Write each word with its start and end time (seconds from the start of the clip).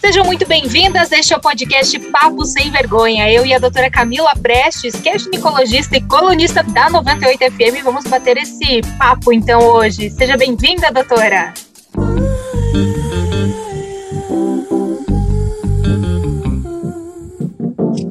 Sejam 0.00 0.24
muito 0.24 0.46
bem-vindas. 0.46 1.10
Este 1.10 1.34
é 1.34 1.36
o 1.36 1.40
podcast 1.40 1.98
Papo 2.10 2.44
Sem 2.44 2.70
Vergonha. 2.70 3.30
Eu 3.30 3.44
e 3.44 3.52
a 3.52 3.58
doutora 3.58 3.90
Camila 3.90 4.32
Prestes, 4.40 4.94
que 4.94 5.08
é 5.08 5.18
ginecologista 5.18 5.96
e 5.96 6.02
colunista 6.02 6.62
da 6.62 6.88
98 6.88 7.52
FM, 7.52 7.82
vamos 7.82 8.04
bater 8.04 8.36
esse 8.36 8.80
papo 8.96 9.32
então 9.32 9.60
hoje. 9.60 10.08
Seja 10.10 10.36
bem-vinda, 10.36 10.92
doutora. 10.92 11.52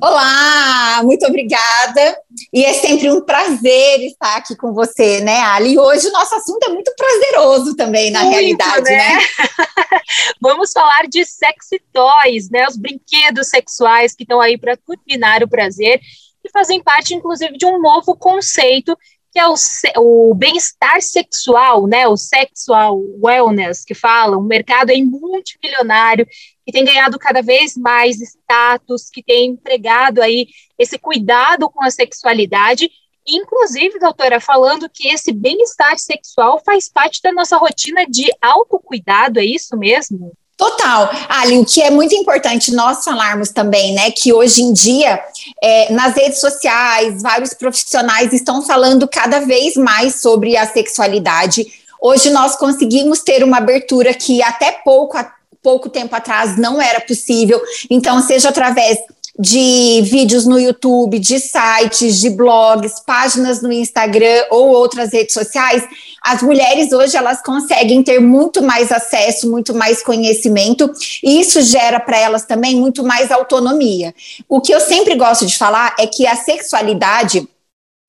Olá, 0.01 1.01
muito 1.03 1.25
obrigada. 1.25 2.17
E 2.53 2.63
é 2.63 2.73
sempre 2.73 3.11
um 3.11 3.21
prazer 3.21 4.01
estar 4.03 4.37
aqui 4.37 4.55
com 4.55 4.73
você, 4.73 5.19
né, 5.21 5.39
Ali? 5.41 5.73
E 5.73 5.79
hoje 5.79 6.07
o 6.07 6.11
nosso 6.11 6.35
assunto 6.35 6.63
é 6.63 6.69
muito 6.69 6.93
prazeroso 6.95 7.75
também, 7.75 8.09
na 8.09 8.21
muito, 8.21 8.33
realidade, 8.33 8.89
né? 8.89 9.15
né? 9.15 9.19
Vamos 10.41 10.71
falar 10.71 11.07
de 11.09 11.25
sexy 11.25 11.81
toys, 11.91 12.49
né? 12.49 12.67
Os 12.67 12.77
brinquedos 12.77 13.49
sexuais 13.49 14.15
que 14.15 14.23
estão 14.23 14.39
aí 14.39 14.57
para 14.57 14.77
turbinar 14.77 15.43
o 15.43 15.49
prazer 15.49 15.99
e 16.43 16.49
fazem 16.49 16.81
parte, 16.81 17.13
inclusive, 17.13 17.57
de 17.57 17.65
um 17.65 17.81
novo 17.81 18.15
conceito 18.15 18.97
que 19.31 19.39
é 19.39 19.47
o, 19.47 19.55
o 19.97 20.33
bem-estar 20.33 21.01
sexual, 21.01 21.87
né? 21.87 22.07
O 22.07 22.17
sexual 22.17 22.99
wellness 23.21 23.83
que 23.83 23.93
fala, 23.93 24.37
um 24.37 24.43
mercado 24.43 24.89
aí 24.89 25.03
multimilionário 25.03 26.25
que 26.65 26.71
tem 26.71 26.83
ganhado 26.83 27.17
cada 27.17 27.41
vez 27.41 27.77
mais 27.77 28.19
status, 28.19 29.09
que 29.09 29.23
tem 29.23 29.51
empregado 29.51 30.21
aí 30.21 30.47
esse 30.77 30.97
cuidado 30.97 31.69
com 31.69 31.83
a 31.83 31.89
sexualidade, 31.89 32.89
inclusive, 33.27 33.99
doutora, 33.99 34.39
falando 34.39 34.89
que 34.89 35.07
esse 35.09 35.31
bem-estar 35.31 35.97
sexual 35.97 36.61
faz 36.65 36.89
parte 36.89 37.21
da 37.21 37.31
nossa 37.31 37.57
rotina 37.57 38.05
de 38.05 38.25
autocuidado, 38.41 39.39
é 39.39 39.45
isso 39.45 39.77
mesmo? 39.77 40.33
Total. 40.57 41.11
Ali, 41.29 41.59
o 41.59 41.65
que 41.65 41.83
é 41.83 41.91
muito 41.91 42.15
importante 42.15 42.73
nós 42.73 43.03
falarmos 43.03 43.49
também, 43.49 43.93
né, 43.93 44.09
que 44.09 44.33
hoje 44.33 44.63
em 44.63 44.73
dia, 44.73 45.23
é, 45.61 45.93
nas 45.93 46.15
redes 46.15 46.39
sociais, 46.39 47.21
vários 47.21 47.53
profissionais 47.53 48.33
estão 48.33 48.63
falando 48.63 49.07
cada 49.07 49.39
vez 49.41 49.75
mais 49.75 50.19
sobre 50.19 50.57
a 50.57 50.65
sexualidade. 50.65 51.67
Hoje 52.01 52.31
nós 52.31 52.55
conseguimos 52.55 53.19
ter 53.19 53.43
uma 53.43 53.57
abertura 53.57 54.15
que 54.15 54.41
até 54.41 54.71
pouco, 54.71 55.17
pouco 55.61 55.89
tempo 55.89 56.15
atrás 56.15 56.57
não 56.57 56.81
era 56.81 57.01
possível. 57.01 57.61
Então, 57.87 58.19
seja 58.19 58.49
através 58.49 58.97
de 59.39 60.01
vídeos 60.03 60.45
no 60.45 60.59
YouTube, 60.59 61.19
de 61.19 61.39
sites, 61.39 62.19
de 62.19 62.29
blogs, 62.29 62.99
páginas 63.05 63.61
no 63.61 63.71
Instagram 63.71 64.45
ou 64.49 64.69
outras 64.69 65.11
redes 65.11 65.33
sociais, 65.33 65.83
as 66.23 66.41
mulheres 66.41 66.91
hoje 66.91 67.15
elas 67.15 67.41
conseguem 67.41 68.03
ter 68.03 68.19
muito 68.19 68.63
mais 68.63 68.91
acesso, 68.91 69.49
muito 69.49 69.73
mais 69.73 70.03
conhecimento, 70.03 70.91
e 71.23 71.39
isso 71.39 71.61
gera 71.61 71.99
para 71.99 72.17
elas 72.17 72.45
também 72.45 72.75
muito 72.75 73.03
mais 73.03 73.31
autonomia. 73.31 74.13
O 74.49 74.59
que 74.59 74.73
eu 74.73 74.79
sempre 74.79 75.15
gosto 75.15 75.45
de 75.45 75.57
falar 75.57 75.95
é 75.99 76.07
que 76.07 76.25
a 76.25 76.35
sexualidade 76.35 77.47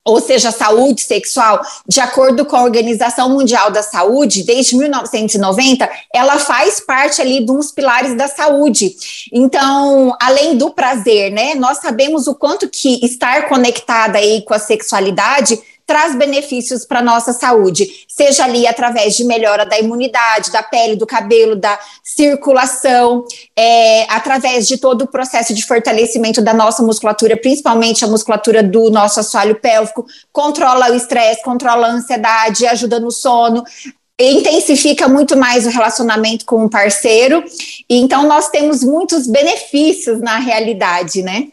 ou 0.08 0.22
seja, 0.22 0.50
saúde 0.50 1.02
sexual, 1.02 1.60
de 1.86 2.00
acordo 2.00 2.46
com 2.46 2.56
a 2.56 2.62
Organização 2.62 3.28
Mundial 3.28 3.70
da 3.70 3.82
Saúde, 3.82 4.42
desde 4.42 4.74
1990, 4.74 5.88
ela 6.14 6.38
faz 6.38 6.80
parte 6.80 7.20
ali 7.20 7.44
de 7.44 7.52
uns 7.52 7.70
pilares 7.70 8.16
da 8.16 8.26
saúde. 8.26 8.96
Então, 9.30 10.16
além 10.20 10.56
do 10.56 10.70
prazer, 10.70 11.30
né, 11.30 11.54
nós 11.54 11.78
sabemos 11.78 12.26
o 12.26 12.34
quanto 12.34 12.68
que 12.70 13.04
estar 13.04 13.48
conectada 13.48 14.16
aí 14.16 14.42
com 14.42 14.54
a 14.54 14.58
sexualidade 14.58 15.60
traz 15.88 16.14
benefícios 16.14 16.84
para 16.84 16.98
a 16.98 17.02
nossa 17.02 17.32
saúde, 17.32 18.04
seja 18.06 18.44
ali 18.44 18.66
através 18.66 19.16
de 19.16 19.24
melhora 19.24 19.64
da 19.64 19.78
imunidade, 19.78 20.52
da 20.52 20.62
pele, 20.62 20.96
do 20.96 21.06
cabelo, 21.06 21.56
da 21.56 21.80
circulação, 22.04 23.24
é, 23.56 24.02
através 24.12 24.68
de 24.68 24.76
todo 24.76 25.02
o 25.02 25.06
processo 25.06 25.54
de 25.54 25.64
fortalecimento 25.64 26.42
da 26.42 26.52
nossa 26.52 26.82
musculatura, 26.82 27.38
principalmente 27.38 28.04
a 28.04 28.08
musculatura 28.08 28.62
do 28.62 28.90
nosso 28.90 29.18
assoalho 29.18 29.54
pélvico, 29.54 30.04
controla 30.30 30.90
o 30.90 30.94
estresse, 30.94 31.42
controla 31.42 31.86
a 31.86 31.92
ansiedade, 31.92 32.66
ajuda 32.66 33.00
no 33.00 33.10
sono, 33.10 33.64
intensifica 34.20 35.08
muito 35.08 35.38
mais 35.38 35.66
o 35.66 35.70
relacionamento 35.70 36.44
com 36.44 36.66
o 36.66 36.68
parceiro, 36.68 37.42
e 37.88 37.96
então 37.96 38.28
nós 38.28 38.50
temos 38.50 38.84
muitos 38.84 39.26
benefícios 39.26 40.20
na 40.20 40.38
realidade, 40.38 41.22
né? 41.22 41.48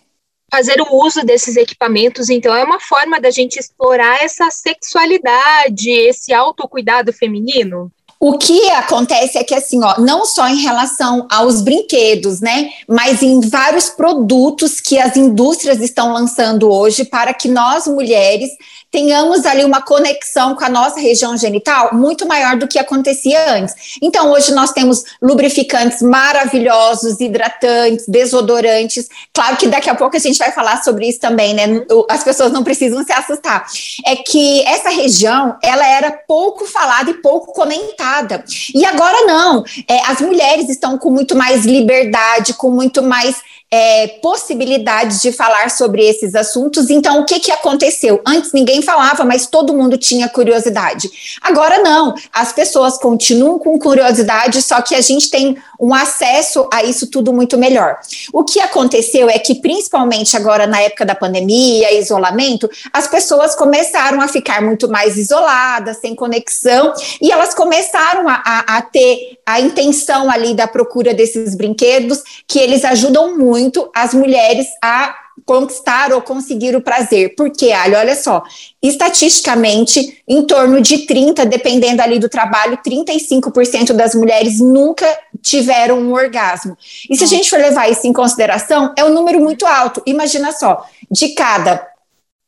Fazer 0.51 0.79
o 0.81 1.06
uso 1.06 1.23
desses 1.25 1.56
equipamentos, 1.56 2.29
então, 2.29 2.56
é 2.56 2.63
uma 2.63 2.79
forma 2.79 3.19
da 3.19 3.31
gente 3.31 3.57
explorar 3.57 4.23
essa 4.23 4.50
sexualidade, 4.50 5.89
esse 5.89 6.33
autocuidado 6.33 7.11
feminino? 7.11 7.91
O 8.19 8.38
que 8.38 8.69
acontece 8.72 9.38
é 9.38 9.44
que, 9.44 9.53
assim, 9.53 9.83
ó, 9.83 10.00
não 10.00 10.25
só 10.25 10.47
em 10.47 10.61
relação 10.61 11.28
aos 11.29 11.61
brinquedos, 11.61 12.39
né, 12.39 12.69
mas 12.88 13.22
em 13.22 13.41
vários 13.41 13.89
produtos 13.89 14.79
que 14.79 14.97
as 14.97 15.17
indústrias 15.17 15.81
estão 15.81 16.13
lançando 16.13 16.72
hoje 16.72 17.03
para 17.03 17.33
que 17.33 17.47
nós, 17.47 17.85
mulheres, 17.85 18.50
tenhamos 18.91 19.46
ali 19.46 19.66
uma 19.66 19.81
conexão 19.81 20.56
com 20.56 20.63
a 20.63 20.69
nossa 20.69 21.00
região 21.00 21.35
genital 21.38 21.94
muito 21.94 22.25
maior 22.25 22.57
do 22.57 22.68
que 22.68 22.79
acontecia 22.79 23.53
antes. 23.53 23.97
Então, 24.01 24.31
hoje 24.31 24.53
nós 24.53 24.72
temos 24.72 25.03
lubrificantes 25.22 26.01
maravilhosos, 26.01 27.19
hidratantes, 27.19 28.06
desodorantes. 28.07 29.09
Claro 29.34 29.57
que 29.57 29.68
daqui 29.68 29.90
a 29.90 29.95
pouco 29.95 30.16
a 30.16 30.19
gente 30.19 30.38
vai 30.38 30.51
falar 30.51 30.84
sobre 30.84 31.07
isso 31.07 31.19
também, 31.19 31.53
né? 31.53 31.63
As 32.09 32.24
pessoas 32.24 32.51
não 32.51 32.63
precisam 32.63 33.03
se 33.03 33.12
assustar. 33.12 33.66
É 34.06 34.16
que 34.16 34.63
essa 34.63 34.90
região, 34.90 35.57
ela 35.62 35.85
era 35.85 36.12
pouco 36.12 36.66
falada 36.66 37.09
e 37.09 37.16
pouco 37.16 37.53
comentada. 37.53 38.44
E 38.74 38.85
agora 38.85 39.25
não. 39.25 39.63
É, 39.88 40.00
as 40.07 40.22
mulheres 40.22 40.69
estão 40.69 40.97
com 40.97 41.09
muito 41.09 41.35
mais 41.35 41.66
liberdade, 41.66 42.53
com 42.53 42.72
muito 42.72 43.01
mais 43.01 43.35
é, 43.71 44.07
possibilidades 44.21 45.21
de 45.21 45.31
falar 45.31 45.69
sobre 45.69 46.05
esses 46.05 46.35
assuntos. 46.35 46.89
Então, 46.89 47.21
o 47.21 47.25
que, 47.25 47.39
que 47.39 47.51
aconteceu? 47.51 48.21
Antes 48.25 48.53
ninguém 48.53 48.81
falava, 48.81 49.25
mas 49.25 49.47
todo 49.47 49.73
mundo 49.73 49.97
tinha 49.97 50.29
curiosidade. 50.29 51.09
Agora 51.41 51.79
não, 51.79 52.13
as 52.31 52.53
pessoas 52.53 52.97
continuam 52.97 53.59
com 53.59 53.77
curiosidade, 53.79 54.61
só 54.61 54.81
que 54.81 54.95
a 54.95 55.01
gente 55.01 55.29
tem 55.29 55.57
um 55.80 55.94
acesso 55.94 56.68
a 56.72 56.84
isso 56.84 57.08
tudo 57.08 57.34
muito 57.34 57.58
melhor. 57.58 57.97
O 58.34 58.44
que 58.44 58.59
aconteceu 58.59 59.30
é 59.30 59.40
que, 59.40 59.56
principalmente 59.56 60.36
agora 60.36 60.68
na 60.68 60.81
época 60.81 61.06
da 61.06 61.16
pandemia, 61.16 61.97
isolamento, 61.97 62.69
as 62.94 63.08
pessoas 63.08 63.56
começaram 63.56 64.22
a 64.22 64.28
ficar 64.28 64.62
muito 64.62 64.90
mais 64.90 65.18
isoladas, 65.18 65.97
sem 65.97 66.16
conexão, 66.16 66.94
e 67.22 67.31
elas 67.31 67.53
começaram 67.53 68.28
a, 68.28 68.41
a, 68.46 68.78
a 68.78 68.81
ter 68.81 69.40
a 69.46 69.59
intenção 69.59 70.30
ali 70.30 70.53
da 70.53 70.68
procura 70.68 71.13
desses 71.13 71.56
brinquedos, 71.56 72.22
que 72.47 72.59
eles 72.59 72.84
ajudam 72.84 73.38
muito 73.38 73.90
as 73.94 74.13
mulheres 74.13 74.68
a 74.81 75.25
conquistar 75.45 76.11
ou 76.11 76.22
conseguir 76.22 76.75
o 76.75 76.81
prazer. 76.81 77.35
Porque, 77.35 77.67
olha, 77.67 78.00
olha 78.00 78.16
só, 78.16 78.44
estatisticamente, 78.81 80.22
em 80.28 80.44
torno 80.45 80.81
de 80.81 81.06
30, 81.06 81.45
dependendo 81.45 82.01
ali 82.01 82.17
do 82.17 82.28
trabalho, 82.28 82.79
35% 82.85 83.94
das 83.94 84.16
mulheres 84.16 84.59
nunca 84.59 85.06
tiveram 85.41 86.00
um 86.00 86.13
orgasmo. 86.13 86.75
E 87.09 87.16
se 87.16 87.23
a 87.23 87.28
gente 87.28 87.50
for 87.50 87.59
levar 87.59 87.89
isso 87.89 88.07
em 88.07 88.13
consideração, 88.13 88.94
é 88.97 89.06
um 89.06 89.13
número 89.13 89.39
muito 89.39 89.66
alto. 89.66 90.01
Imagina 90.06 90.51
só, 90.51 90.83
de 91.09 91.29
cada 91.29 91.88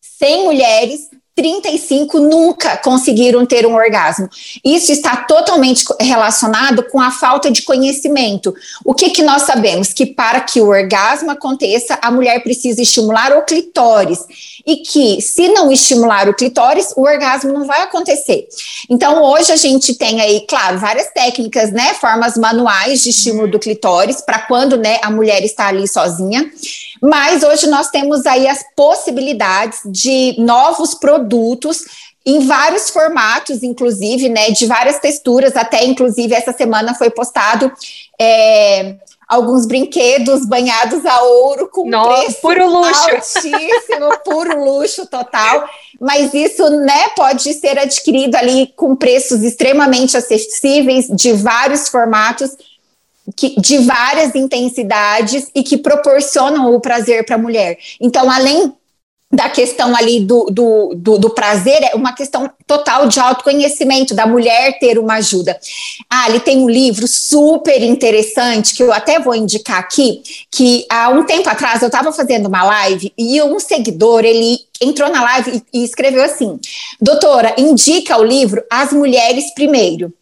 100 0.02 0.44
mulheres, 0.46 1.10
35 1.38 2.20
nunca 2.20 2.78
conseguiram 2.78 3.46
ter 3.46 3.64
um 3.68 3.76
orgasmo. 3.76 4.28
Isso 4.66 4.92
está 4.92 5.16
totalmente 5.18 5.86
relacionado 6.00 6.82
com 6.90 7.00
a 7.00 7.12
falta 7.12 7.52
de 7.52 7.62
conhecimento. 7.62 8.56
O 8.84 8.96
que, 8.96 9.12
que 9.12 9.22
nós 9.22 9.44
sabemos? 9.44 9.94
Que 9.94 10.08
para 10.08 10.42
que 10.42 10.60
o 10.60 10.70
orgasmo 10.70 11.30
aconteça, 11.30 12.00
a 12.02 12.10
mulher 12.10 12.42
precisa 12.42 12.82
estimular 12.82 13.38
o 13.38 13.44
clitóris. 13.44 14.26
E 14.66 14.78
que, 14.78 15.22
se 15.22 15.48
não 15.50 15.72
estimular 15.72 16.28
o 16.28 16.34
clitóris, 16.34 16.92
o 16.98 17.04
orgasmo 17.04 17.54
não 17.54 17.68
vai 17.68 17.84
acontecer. 17.84 18.48
Então, 18.90 19.22
hoje 19.24 19.52
a 19.52 19.56
gente 19.56 19.94
tem 19.94 20.20
aí, 20.20 20.44
claro, 20.50 20.80
várias 20.80 21.08
técnicas, 21.14 21.72
né? 21.72 21.94
Formas 21.94 22.36
manuais 22.36 23.04
de 23.04 23.12
estímulo 23.12 23.48
do 23.48 23.60
clitóris, 23.60 24.22
para 24.22 24.40
quando 24.40 24.76
né, 24.76 25.00
a 25.04 25.12
mulher 25.12 25.44
está 25.44 25.68
ali 25.68 25.88
sozinha. 25.88 26.52
Mas 27.02 27.44
hoje 27.44 27.68
nós 27.68 27.90
temos 27.90 28.26
aí 28.26 28.48
as 28.48 28.64
possibilidades 28.76 29.80
de 29.86 30.36
novos 30.40 30.94
produtos 30.94 31.84
em 32.26 32.46
vários 32.46 32.90
formatos, 32.90 33.64
inclusive, 33.64 34.28
né, 34.28 34.52
de 34.52 34.66
várias 34.66 35.00
texturas, 35.00 35.56
até 35.56 35.86
inclusive 35.86 36.36
essa 36.36 36.52
semana 36.52 36.94
foi 36.94 37.10
postado 37.10 37.72
é, 38.20 38.96
alguns 39.28 39.66
brinquedos 39.66 40.46
banhados 40.46 41.06
a 41.06 41.22
ouro 41.22 41.70
com 41.70 41.90
Nossa, 41.90 42.24
preço 42.24 42.42
puro 42.42 42.68
luxo. 42.70 43.10
altíssimo, 43.12 44.18
puro 44.26 44.64
luxo 44.64 45.06
total. 45.06 45.70
Mas 46.00 46.34
isso, 46.34 46.70
né, 46.70 47.10
pode 47.16 47.54
ser 47.54 47.80
adquirido 47.80 48.36
ali 48.36 48.74
com 48.76 48.94
preços 48.94 49.42
extremamente 49.42 50.18
acessíveis, 50.18 51.08
de 51.08 51.32
vários 51.32 51.88
formatos 51.88 52.52
que, 53.36 53.60
de 53.60 53.80
várias 53.80 54.36
intensidades 54.36 55.50
e 55.54 55.64
que 55.64 55.78
proporcionam 55.78 56.74
o 56.74 56.80
prazer 56.80 57.26
para 57.26 57.36
a 57.36 57.40
mulher. 57.40 57.78
Então, 58.00 58.30
além 58.30 58.74
da 59.30 59.50
questão 59.50 59.94
ali 59.94 60.22
do, 60.22 60.46
do, 60.46 60.94
do, 60.96 61.18
do, 61.18 61.30
prazer, 61.32 61.84
é 61.84 61.96
uma 61.96 62.14
questão 62.14 62.50
total 62.66 63.08
de 63.08 63.20
autoconhecimento, 63.20 64.16
da 64.16 64.26
mulher 64.26 64.80
ter 64.80 64.98
uma 64.98 65.16
ajuda. 65.16 65.60
Ah, 66.10 66.30
ele 66.30 66.40
tem 66.40 66.60
um 66.60 66.70
livro 66.70 67.06
super 67.08 67.82
interessante, 67.84 68.74
que 68.74 68.82
eu 68.82 68.94
até 68.94 69.20
vou 69.20 69.36
indicar 69.36 69.80
aqui, 69.80 70.22
que 70.50 70.86
há 70.90 71.10
um 71.10 71.26
tempo 71.26 71.50
atrás 71.50 71.82
eu 71.82 71.88
estava 71.88 72.14
fazendo 72.14 72.48
uma 72.48 72.64
live 72.64 73.12
e 73.18 73.42
um 73.42 73.60
seguidor, 73.60 74.24
ele 74.24 74.60
entrou 74.82 75.12
na 75.12 75.22
live 75.22 75.62
e, 75.74 75.82
e 75.82 75.84
escreveu 75.84 76.24
assim, 76.24 76.58
doutora, 77.02 77.54
indica 77.58 78.18
o 78.18 78.24
livro 78.24 78.64
As 78.72 78.94
Mulheres 78.94 79.54
Primeiro. 79.54 80.14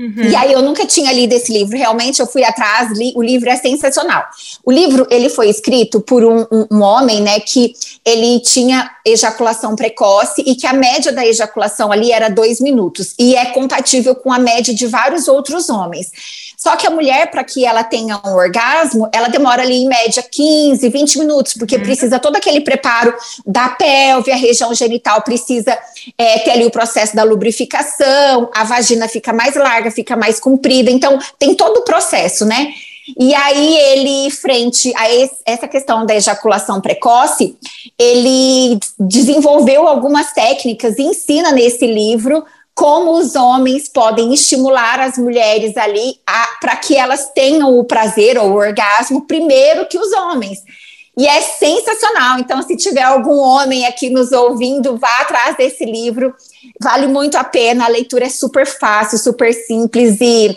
Uhum. 0.00 0.30
E 0.30 0.34
aí 0.34 0.50
eu 0.50 0.62
nunca 0.62 0.86
tinha 0.86 1.12
lido 1.12 1.34
esse 1.34 1.52
livro, 1.52 1.76
realmente 1.76 2.20
eu 2.20 2.26
fui 2.26 2.42
atrás, 2.42 2.90
li, 2.96 3.12
o 3.14 3.22
livro 3.22 3.50
é 3.50 3.56
sensacional. 3.56 4.24
O 4.64 4.72
livro, 4.72 5.06
ele 5.10 5.28
foi 5.28 5.50
escrito 5.50 6.00
por 6.00 6.24
um, 6.24 6.40
um, 6.50 6.66
um, 6.70 6.80
homem, 6.80 7.20
né, 7.20 7.38
que 7.38 7.74
ele 8.02 8.40
tinha 8.40 8.90
ejaculação 9.04 9.76
precoce 9.76 10.42
e 10.46 10.54
que 10.54 10.66
a 10.66 10.72
média 10.72 11.12
da 11.12 11.26
ejaculação 11.26 11.92
ali 11.92 12.10
era 12.12 12.30
dois 12.30 12.62
minutos, 12.62 13.14
e 13.18 13.36
é 13.36 13.44
compatível 13.46 14.14
com 14.14 14.32
a 14.32 14.38
média 14.38 14.72
de 14.72 14.86
vários 14.86 15.28
outros 15.28 15.68
homens. 15.68 16.10
Só 16.62 16.76
que 16.76 16.86
a 16.86 16.90
mulher, 16.90 17.30
para 17.30 17.42
que 17.42 17.64
ela 17.64 17.82
tenha 17.82 18.20
um 18.22 18.34
orgasmo, 18.34 19.08
ela 19.14 19.28
demora 19.28 19.62
ali 19.62 19.76
em 19.76 19.88
média 19.88 20.22
15, 20.22 20.86
20 20.90 21.18
minutos, 21.20 21.54
porque 21.54 21.76
uhum. 21.76 21.82
precisa 21.82 22.18
todo 22.18 22.36
aquele 22.36 22.60
preparo 22.60 23.14
da 23.46 23.70
pelve, 23.70 24.30
a 24.30 24.36
região 24.36 24.74
genital 24.74 25.22
precisa 25.22 25.78
é, 26.18 26.38
ter 26.40 26.50
ali 26.50 26.66
o 26.66 26.70
processo 26.70 27.16
da 27.16 27.22
lubrificação, 27.22 28.50
a 28.54 28.64
vagina 28.64 29.08
fica 29.08 29.32
mais 29.32 29.56
larga, 29.56 29.90
fica 29.90 30.14
mais 30.16 30.38
comprida, 30.38 30.90
então 30.90 31.18
tem 31.38 31.54
todo 31.54 31.78
o 31.78 31.82
processo, 31.82 32.44
né? 32.44 32.74
E 33.18 33.34
aí 33.34 33.76
ele, 33.76 34.30
frente 34.30 34.92
a 34.96 35.10
esse, 35.10 35.36
essa 35.46 35.66
questão 35.66 36.04
da 36.04 36.14
ejaculação 36.14 36.78
precoce, 36.78 37.56
ele 37.98 38.78
desenvolveu 38.98 39.88
algumas 39.88 40.34
técnicas 40.34 40.98
e 40.98 41.04
ensina 41.04 41.52
nesse 41.52 41.86
livro 41.86 42.44
como 42.80 43.12
os 43.12 43.34
homens 43.34 43.90
podem 43.90 44.32
estimular 44.32 45.00
as 45.00 45.18
mulheres 45.18 45.76
ali 45.76 46.14
para 46.62 46.76
que 46.76 46.96
elas 46.96 47.30
tenham 47.34 47.78
o 47.78 47.84
prazer 47.84 48.38
ou 48.38 48.52
o 48.52 48.54
orgasmo 48.54 49.26
primeiro 49.26 49.86
que 49.86 49.98
os 49.98 50.10
homens. 50.12 50.60
E 51.14 51.26
é 51.26 51.42
sensacional. 51.42 52.38
Então, 52.38 52.62
se 52.62 52.74
tiver 52.78 53.02
algum 53.02 53.36
homem 53.36 53.84
aqui 53.84 54.08
nos 54.08 54.32
ouvindo, 54.32 54.96
vá 54.96 55.14
atrás 55.18 55.58
desse 55.58 55.84
livro. 55.84 56.34
Vale 56.82 57.06
muito 57.06 57.36
a 57.36 57.44
pena. 57.44 57.84
A 57.84 57.88
leitura 57.88 58.24
é 58.24 58.30
super 58.30 58.66
fácil, 58.66 59.18
super 59.18 59.52
simples 59.52 60.18
e 60.18 60.56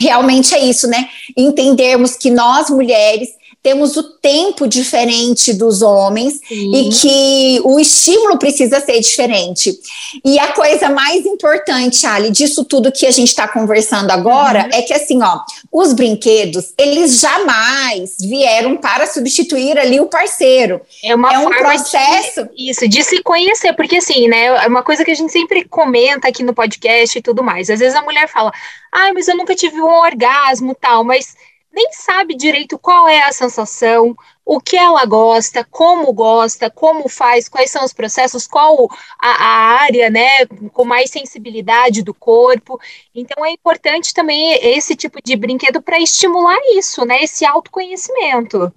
realmente 0.00 0.56
é 0.56 0.64
isso, 0.64 0.88
né? 0.88 1.08
Entendermos 1.36 2.16
que 2.16 2.28
nós 2.28 2.70
mulheres 2.70 3.28
temos 3.62 3.96
o 3.96 4.02
tempo 4.02 4.66
diferente 4.66 5.52
dos 5.52 5.82
homens 5.82 6.40
Sim. 6.48 6.74
e 6.74 6.90
que 6.90 7.60
o 7.62 7.78
estímulo 7.78 8.36
precisa 8.36 8.80
ser 8.80 8.98
diferente. 8.98 9.78
E 10.24 10.38
a 10.38 10.48
coisa 10.48 10.90
mais 10.90 11.24
importante, 11.24 12.04
Ali, 12.04 12.30
disso 12.30 12.64
tudo 12.64 12.90
que 12.90 13.06
a 13.06 13.10
gente 13.12 13.28
está 13.28 13.46
conversando 13.46 14.10
agora, 14.10 14.64
uhum. 14.64 14.70
é 14.72 14.82
que 14.82 14.92
assim, 14.92 15.22
ó, 15.22 15.40
os 15.70 15.92
brinquedos, 15.92 16.74
eles 16.76 17.20
jamais 17.20 18.16
vieram 18.20 18.76
para 18.76 19.06
substituir 19.06 19.78
ali 19.78 20.00
o 20.00 20.06
parceiro. 20.06 20.80
É, 21.04 21.14
uma 21.14 21.32
é 21.32 21.38
um 21.38 21.48
processo. 21.48 22.44
De, 22.44 22.70
isso, 22.70 22.88
de 22.88 23.02
se 23.04 23.22
conhecer, 23.22 23.72
porque 23.74 23.98
assim, 23.98 24.26
né, 24.26 24.46
é 24.46 24.66
uma 24.66 24.82
coisa 24.82 25.04
que 25.04 25.12
a 25.12 25.16
gente 25.16 25.32
sempre 25.32 25.64
comenta 25.64 26.26
aqui 26.26 26.42
no 26.42 26.52
podcast 26.52 27.16
e 27.16 27.22
tudo 27.22 27.44
mais. 27.44 27.70
Às 27.70 27.78
vezes 27.78 27.94
a 27.94 28.02
mulher 28.02 28.28
fala, 28.28 28.52
ai, 28.90 29.10
ah, 29.10 29.14
mas 29.14 29.28
eu 29.28 29.36
nunca 29.36 29.54
tive 29.54 29.80
um 29.80 29.86
orgasmo 29.86 30.74
tal, 30.74 31.04
mas 31.04 31.36
nem 31.72 31.90
sabe 31.92 32.34
direito 32.34 32.78
qual 32.78 33.08
é 33.08 33.22
a 33.22 33.32
sensação, 33.32 34.14
o 34.44 34.60
que 34.60 34.76
ela 34.76 35.04
gosta, 35.06 35.64
como 35.70 36.12
gosta, 36.12 36.68
como 36.68 37.08
faz, 37.08 37.48
quais 37.48 37.70
são 37.70 37.84
os 37.84 37.92
processos, 37.92 38.46
qual 38.46 38.90
a, 39.18 39.28
a, 39.28 39.82
área, 39.82 40.10
né, 40.10 40.46
com 40.72 40.84
mais 40.84 41.10
sensibilidade 41.10 42.02
do 42.02 42.12
corpo. 42.12 42.78
Então 43.14 43.44
é 43.44 43.50
importante 43.50 44.12
também 44.12 44.52
esse 44.62 44.94
tipo 44.94 45.18
de 45.24 45.34
brinquedo 45.34 45.80
para 45.80 46.00
estimular 46.00 46.58
isso, 46.74 47.04
né, 47.04 47.22
esse 47.22 47.44
autoconhecimento. 47.44 48.72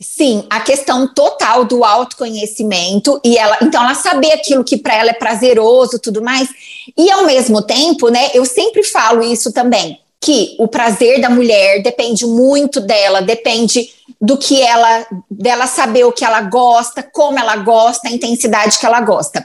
Sim, 0.00 0.46
a 0.50 0.60
questão 0.60 1.12
total 1.14 1.64
do 1.64 1.84
autoconhecimento 1.84 3.20
e 3.24 3.38
ela, 3.38 3.58
então 3.62 3.82
ela 3.84 3.94
saber 3.94 4.32
aquilo 4.32 4.64
que 4.64 4.76
para 4.76 4.96
ela 4.96 5.10
é 5.10 5.14
prazeroso, 5.14 5.98
tudo 5.98 6.20
mais. 6.22 6.48
E 6.96 7.10
ao 7.10 7.24
mesmo 7.24 7.62
tempo, 7.62 8.08
né, 8.08 8.30
eu 8.34 8.44
sempre 8.44 8.82
falo 8.82 9.22
isso 9.22 9.52
também 9.52 10.01
que 10.22 10.54
o 10.56 10.68
prazer 10.68 11.20
da 11.20 11.28
mulher 11.28 11.82
depende 11.82 12.24
muito 12.24 12.80
dela, 12.80 13.20
depende 13.20 13.90
do 14.20 14.38
que 14.38 14.62
ela, 14.62 15.04
dela 15.28 15.66
saber 15.66 16.04
o 16.04 16.12
que 16.12 16.24
ela 16.24 16.42
gosta, 16.42 17.02
como 17.02 17.40
ela 17.40 17.56
gosta, 17.56 18.08
a 18.08 18.12
intensidade 18.12 18.78
que 18.78 18.86
ela 18.86 19.00
gosta. 19.00 19.44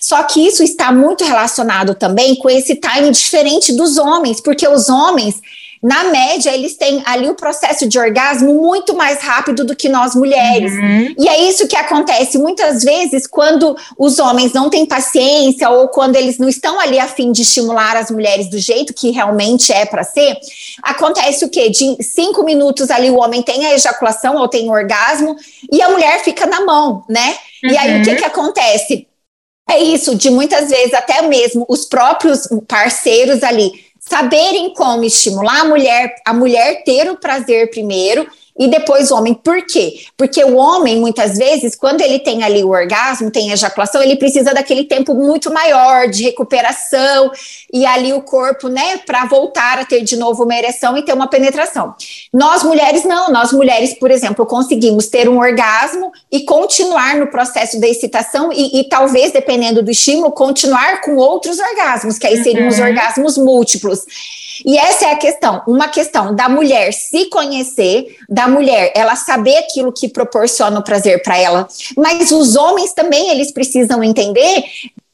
Só 0.00 0.22
que 0.22 0.40
isso 0.40 0.62
está 0.62 0.90
muito 0.90 1.24
relacionado 1.24 1.94
também 1.94 2.34
com 2.36 2.48
esse 2.48 2.74
time 2.74 3.10
diferente 3.10 3.70
dos 3.74 3.98
homens, 3.98 4.40
porque 4.40 4.66
os 4.66 4.88
homens 4.88 5.42
na 5.84 6.04
média, 6.04 6.50
eles 6.50 6.78
têm 6.78 7.02
ali 7.04 7.28
o 7.28 7.34
processo 7.34 7.86
de 7.86 7.98
orgasmo 7.98 8.54
muito 8.54 8.96
mais 8.96 9.20
rápido 9.20 9.66
do 9.66 9.76
que 9.76 9.86
nós 9.86 10.14
mulheres. 10.14 10.72
Uhum. 10.72 11.14
E 11.18 11.28
é 11.28 11.42
isso 11.42 11.68
que 11.68 11.76
acontece 11.76 12.38
muitas 12.38 12.82
vezes 12.82 13.26
quando 13.26 13.76
os 13.98 14.18
homens 14.18 14.54
não 14.54 14.70
têm 14.70 14.86
paciência 14.86 15.68
ou 15.68 15.88
quando 15.88 16.16
eles 16.16 16.38
não 16.38 16.48
estão 16.48 16.80
ali 16.80 16.98
a 16.98 17.06
fim 17.06 17.32
de 17.32 17.42
estimular 17.42 17.98
as 17.98 18.10
mulheres 18.10 18.48
do 18.48 18.56
jeito 18.56 18.94
que 18.94 19.10
realmente 19.10 19.74
é 19.74 19.84
para 19.84 20.02
ser. 20.04 20.38
Acontece 20.82 21.44
o 21.44 21.50
quê? 21.50 21.68
De 21.68 22.02
cinco 22.02 22.44
minutos 22.44 22.90
ali 22.90 23.10
o 23.10 23.18
homem 23.18 23.42
tem 23.42 23.66
a 23.66 23.74
ejaculação 23.74 24.36
ou 24.36 24.48
tem 24.48 24.66
o 24.66 24.72
orgasmo 24.72 25.36
e 25.70 25.82
a 25.82 25.90
mulher 25.90 26.24
fica 26.24 26.46
na 26.46 26.64
mão, 26.64 27.04
né? 27.10 27.36
Uhum. 27.62 27.70
E 27.70 27.76
aí 27.76 28.00
o 28.00 28.02
que, 28.02 28.10
uhum. 28.10 28.16
que 28.16 28.24
acontece? 28.24 29.06
É 29.68 29.78
isso, 29.78 30.14
de 30.14 30.30
muitas 30.30 30.70
vezes 30.70 30.94
até 30.94 31.20
mesmo 31.20 31.66
os 31.68 31.84
próprios 31.84 32.48
parceiros 32.66 33.42
ali 33.42 33.84
saberem 34.08 34.72
como 34.74 35.04
estimular 35.04 35.62
a 35.62 35.64
mulher, 35.64 36.14
a 36.24 36.32
mulher 36.32 36.84
ter 36.84 37.10
o 37.10 37.16
prazer 37.16 37.70
primeiro 37.70 38.28
e 38.58 38.68
depois 38.68 39.10
o 39.10 39.16
homem. 39.16 39.34
Por 39.34 39.64
quê? 39.66 40.04
Porque 40.16 40.42
o 40.44 40.56
homem, 40.56 41.00
muitas 41.00 41.36
vezes, 41.36 41.74
quando 41.74 42.00
ele 42.00 42.18
tem 42.18 42.42
ali 42.42 42.62
o 42.62 42.70
orgasmo, 42.70 43.30
tem 43.30 43.50
a 43.50 43.54
ejaculação, 43.54 44.02
ele 44.02 44.16
precisa 44.16 44.54
daquele 44.54 44.84
tempo 44.84 45.14
muito 45.14 45.52
maior 45.52 46.08
de 46.08 46.22
recuperação 46.22 47.30
e 47.72 47.84
ali 47.84 48.12
o 48.12 48.22
corpo, 48.22 48.68
né, 48.68 48.98
para 48.98 49.26
voltar 49.26 49.78
a 49.78 49.84
ter 49.84 50.02
de 50.02 50.16
novo 50.16 50.44
uma 50.44 50.56
ereção 50.56 50.96
e 50.96 51.02
ter 51.02 51.12
uma 51.12 51.26
penetração. 51.26 51.94
Nós 52.32 52.62
mulheres 52.62 53.04
não, 53.04 53.30
nós 53.30 53.52
mulheres, 53.52 53.94
por 53.98 54.10
exemplo, 54.10 54.46
conseguimos 54.46 55.08
ter 55.08 55.28
um 55.28 55.38
orgasmo 55.38 56.12
e 56.30 56.44
continuar 56.44 57.16
no 57.16 57.26
processo 57.26 57.80
da 57.80 57.88
excitação 57.88 58.52
e, 58.52 58.80
e 58.80 58.84
talvez, 58.88 59.32
dependendo 59.32 59.82
do 59.82 59.90
estímulo, 59.90 60.30
continuar 60.30 61.00
com 61.00 61.16
outros 61.16 61.58
orgasmos, 61.58 62.18
que 62.18 62.26
aí 62.26 62.42
seriam 62.42 62.64
uhum. 62.64 62.68
os 62.68 62.78
orgasmos 62.78 63.36
múltiplos. 63.36 64.00
E 64.64 64.76
essa 64.76 65.06
é 65.06 65.12
a 65.12 65.16
questão, 65.16 65.62
uma 65.66 65.88
questão 65.88 66.34
da 66.34 66.48
mulher 66.48 66.92
se 66.92 67.26
conhecer, 67.26 68.16
da 68.28 68.46
mulher 68.46 68.92
ela 68.94 69.16
saber 69.16 69.56
aquilo 69.58 69.92
que 69.92 70.08
proporciona 70.08 70.78
o 70.78 70.84
prazer 70.84 71.22
para 71.22 71.38
ela, 71.38 71.66
mas 71.96 72.30
os 72.30 72.56
homens 72.56 72.92
também 72.92 73.30
eles 73.30 73.50
precisam 73.52 74.02
entender 74.02 74.64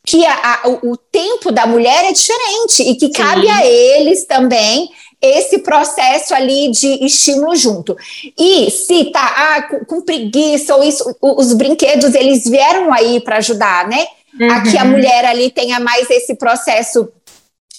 que 0.04 0.24
a, 0.26 0.32
a, 0.32 0.68
o, 0.68 0.96
tempo 0.96 1.52
da 1.52 1.66
mulher 1.66 2.04
é 2.04 2.12
diferente 2.12 2.82
e 2.82 2.94
que 2.96 3.06
Sim. 3.06 3.12
cabe 3.12 3.48
a 3.48 3.64
eles 3.64 4.24
também 4.24 4.90
esse 5.20 5.58
processo 5.58 6.34
ali 6.34 6.70
de 6.70 7.04
estímulo 7.04 7.54
junto. 7.54 7.96
E 8.38 8.70
se 8.70 9.04
tá 9.12 9.20
ah, 9.36 9.62
com, 9.62 9.84
com 9.84 10.00
preguiça 10.00 10.74
ou 10.74 10.82
isso, 10.82 11.14
os 11.20 11.52
brinquedos 11.52 12.14
eles 12.14 12.44
vieram 12.44 12.92
aí 12.92 13.20
para 13.20 13.36
ajudar, 13.36 13.86
né? 13.86 14.06
Uhum. 14.40 14.50
A 14.50 14.62
que 14.62 14.78
a 14.78 14.84
mulher 14.84 15.24
ali 15.26 15.50
tenha 15.50 15.78
mais 15.78 16.08
esse 16.08 16.34
processo 16.34 17.08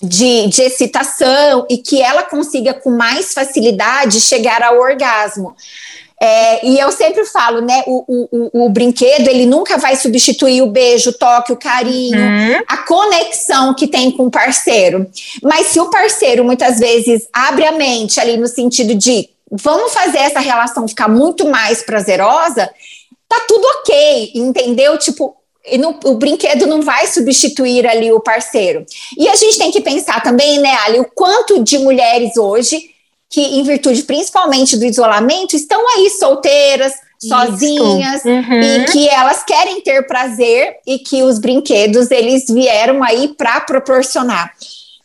de, 0.01 0.48
de 0.48 0.62
excitação 0.63 1.65
e 1.70 1.77
que 1.77 2.01
ela 2.01 2.24
consiga 2.24 2.74
com 2.74 2.89
mais 2.91 3.34
facilidade 3.34 4.20
chegar 4.20 4.63
ao 4.63 4.79
orgasmo. 4.79 5.55
É, 6.24 6.63
e 6.63 6.77
eu 6.77 6.91
sempre 6.91 7.25
falo, 7.25 7.62
né, 7.62 7.84
o, 7.88 8.27
o, 8.31 8.65
o, 8.65 8.70
brinquedo, 8.70 9.27
ele 9.27 9.48
nunca 9.48 9.79
vai 9.79 9.96
substituir 9.96 10.62
o 10.62 10.67
beijo, 10.67 11.10
o 11.10 11.13
toque, 11.13 11.51
o 11.51 11.58
carinho, 11.58 12.20
uhum. 12.20 12.62
a 12.67 12.77
conexão 12.77 13.74
que 13.74 13.88
tem 13.88 14.12
com 14.12 14.27
o 14.27 14.31
parceiro. 14.31 15.10
Mas 15.41 15.67
se 15.67 15.79
o 15.79 15.89
parceiro, 15.89 16.43
muitas 16.43 16.77
vezes, 16.77 17.27
abre 17.34 17.65
a 17.65 17.72
mente 17.72 18.20
ali 18.20 18.38
no 18.38 18.48
sentido 18.48 18.93
de 18.93 19.31
vamos 19.51 19.93
fazer 19.93 20.20
essa 20.20 20.39
relação 20.39 20.88
ficar 20.88 21.08
muito 21.08 21.50
mais 21.50 21.81
prazerosa, 21.81 22.70
tá 23.27 23.39
tudo 23.48 23.65
ok, 23.79 24.31
entendeu? 24.36 25.00
Tipo, 25.00 25.36
e 25.65 25.77
no, 25.77 26.00
o 26.06 26.15
brinquedo 26.15 26.65
não 26.65 26.82
vai 26.82 27.08
substituir 27.08 27.86
ali 27.86 28.12
o 28.12 28.20
parceiro. 28.20 28.86
E 29.18 29.27
a 29.27 29.36
gente 29.36 29.58
tem 29.58 29.72
que 29.72 29.82
pensar 29.82 30.22
também, 30.24 30.60
né, 30.60 30.75
Ali, 30.86 31.00
o 31.00 31.06
quanto 31.06 31.63
de 31.63 31.77
mulheres 31.77 32.36
hoje 32.38 32.89
que, 33.30 33.41
em 33.41 33.63
virtude 33.63 34.03
principalmente 34.03 34.75
do 34.75 34.84
isolamento, 34.84 35.56
estão 35.56 35.82
aí 35.96 36.10
solteiras, 36.10 36.94
sozinhas 37.18 38.25
uhum. 38.25 38.60
e 38.60 38.86
que 38.86 39.08
elas 39.08 39.44
querem 39.44 39.80
ter 39.82 40.06
prazer 40.06 40.75
e 40.86 41.00
que 41.00 41.24
os 41.24 41.39
brinquedos 41.39 42.12
eles 42.12 42.46
vieram 42.50 43.01
aí 43.03 43.30
para 43.30 43.62
proporcionar. 43.62 44.51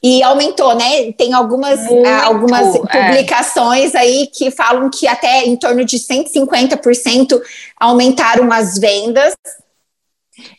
E 0.02 0.22
aumentou, 0.22 0.74
né? 0.74 1.12
Tem 1.12 1.32
algumas, 1.32 1.80
Muito, 1.84 2.06
algumas 2.06 2.74
é. 2.74 2.78
publicações 2.78 3.94
aí 3.94 4.28
que 4.32 4.50
falam 4.50 4.90
que 4.90 5.06
até 5.06 5.44
em 5.44 5.56
torno 5.56 5.84
de 5.84 5.98
150% 5.98 7.40
aumentaram 7.78 8.52
as 8.52 8.78
vendas 8.78 9.34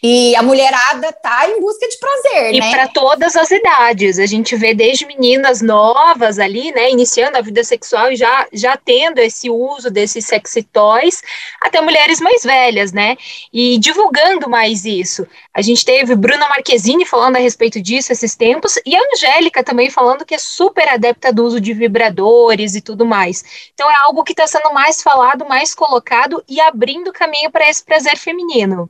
E 0.01 0.35
a 0.35 0.41
mulherada 0.41 1.11
tá 1.13 1.47
em 1.49 1.59
busca 1.59 1.87
de 1.87 1.97
prazer, 1.99 2.53
e 2.53 2.59
né? 2.59 2.67
E 2.67 2.71
para 2.71 2.87
todas 2.87 3.35
as 3.35 3.51
idades. 3.51 4.17
A 4.19 4.25
gente 4.25 4.55
vê 4.55 4.73
desde 4.73 5.05
meninas 5.05 5.61
novas 5.61 6.39
ali, 6.39 6.71
né, 6.71 6.89
iniciando 6.89 7.37
a 7.37 7.41
vida 7.41 7.63
sexual 7.63 8.11
e 8.11 8.15
já, 8.15 8.47
já 8.51 8.75
tendo 8.75 9.19
esse 9.19 9.49
uso 9.49 9.91
desses 9.91 10.25
sexy 10.25 10.63
toys, 10.63 11.21
até 11.61 11.79
mulheres 11.81 12.19
mais 12.19 12.43
velhas, 12.43 12.91
né? 12.91 13.15
E 13.53 13.77
divulgando 13.77 14.49
mais 14.49 14.85
isso. 14.85 15.27
A 15.53 15.61
gente 15.61 15.85
teve 15.85 16.15
Bruna 16.15 16.47
Marquezine 16.49 17.05
falando 17.05 17.35
a 17.35 17.39
respeito 17.39 17.81
disso 17.81 18.11
esses 18.11 18.35
tempos, 18.35 18.79
e 18.85 18.95
a 18.95 19.01
Angélica 19.13 19.63
também 19.63 19.89
falando 19.89 20.25
que 20.25 20.35
é 20.35 20.39
super 20.39 20.87
adepta 20.87 21.31
do 21.31 21.43
uso 21.43 21.61
de 21.61 21.73
vibradores 21.73 22.75
e 22.75 22.81
tudo 22.81 23.05
mais. 23.05 23.43
Então 23.73 23.89
é 23.89 23.95
algo 23.95 24.23
que 24.23 24.33
está 24.33 24.47
sendo 24.47 24.73
mais 24.73 25.01
falado, 25.01 25.47
mais 25.47 25.75
colocado 25.75 26.43
e 26.47 26.59
abrindo 26.59 27.13
caminho 27.13 27.51
para 27.51 27.69
esse 27.69 27.83
prazer 27.83 28.17
feminino. 28.17 28.89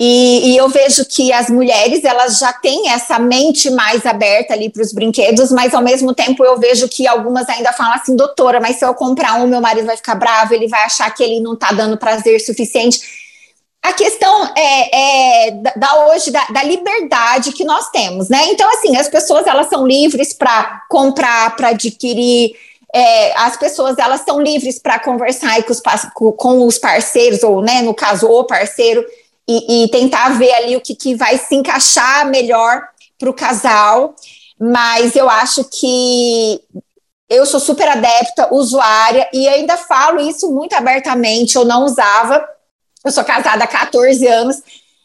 E, 0.00 0.52
e, 0.52 0.56
eu 0.56 0.68
vejo 0.68 1.04
que 1.04 1.32
as 1.32 1.48
mulheres 1.48 2.02
elas 2.02 2.38
já 2.38 2.52
têm 2.52 2.90
essa 2.90 3.18
mente 3.18 3.70
mais 3.70 4.04
aberta 4.04 4.52
ali 4.52 4.68
para 4.68 4.82
os 4.82 4.92
brinquedos, 4.92 5.52
mas 5.52 5.74
ao 5.74 5.82
mesmo 5.82 6.12
tempo 6.14 6.44
eu 6.44 6.58
vejo 6.58 6.88
que 6.88 7.06
algumas 7.06 7.48
ainda 7.48 7.72
falam 7.72 7.94
assim, 7.94 8.16
doutora, 8.16 8.58
mas 8.60 8.76
se 8.76 8.84
eu 8.84 8.94
comprar 8.94 9.40
um, 9.40 9.46
meu 9.46 9.60
marido 9.60 9.86
vai 9.86 9.96
ficar 9.96 10.16
bravo, 10.16 10.54
ele 10.54 10.66
vai 10.66 10.82
achar 10.82 11.08
que 11.14 11.22
ele 11.22 11.40
não 11.40 11.52
está 11.52 11.70
dando 11.72 11.96
prazer 11.96 12.40
suficiente. 12.40 13.00
A 13.82 13.92
questão 13.92 14.52
é, 14.56 15.46
é 15.46 15.50
da 15.76 16.06
hoje 16.06 16.30
da, 16.30 16.44
da, 16.46 16.62
liberdade 16.62 17.52
que 17.52 17.64
nós 17.64 17.90
temos, 17.90 18.28
né? 18.28 18.46
Então, 18.46 18.68
assim, 18.72 18.96
as 18.96 19.08
pessoas 19.08 19.46
elas 19.46 19.68
são 19.68 19.86
livres 19.86 20.32
para 20.32 20.82
comprar, 20.88 21.54
para 21.56 21.68
adquirir. 21.68 22.52
É, 22.94 23.36
as 23.38 23.56
pessoas 23.56 23.98
elas 23.98 24.20
são 24.20 24.40
livres 24.40 24.78
para 24.78 24.98
conversar 25.00 25.62
com 25.64 25.72
os, 25.72 25.82
com 26.36 26.66
os 26.66 26.78
parceiros, 26.78 27.42
ou, 27.42 27.60
né, 27.60 27.82
no 27.82 27.94
caso, 27.94 28.28
o 28.28 28.44
parceiro 28.44 29.04
e, 29.48 29.84
e 29.84 29.88
tentar 29.88 30.30
ver 30.38 30.52
ali 30.54 30.76
o 30.76 30.80
que, 30.80 30.94
que 30.94 31.14
vai 31.14 31.38
se 31.38 31.54
encaixar 31.54 32.28
melhor 32.28 32.82
para 33.18 33.30
o 33.30 33.34
casal. 33.34 34.14
Mas 34.58 35.16
eu 35.16 35.28
acho 35.28 35.64
que 35.64 36.60
eu 37.28 37.46
sou 37.46 37.58
super 37.58 37.88
adepta, 37.88 38.52
usuária, 38.54 39.28
e 39.32 39.48
ainda 39.48 39.76
falo 39.76 40.20
isso 40.20 40.52
muito 40.52 40.74
abertamente. 40.74 41.56
Eu 41.56 41.64
não 41.64 41.84
usava, 41.84 42.46
eu 43.04 43.10
sou 43.10 43.24
casada 43.24 43.64
há 43.64 43.66
14 43.66 44.26
anos, 44.26 44.62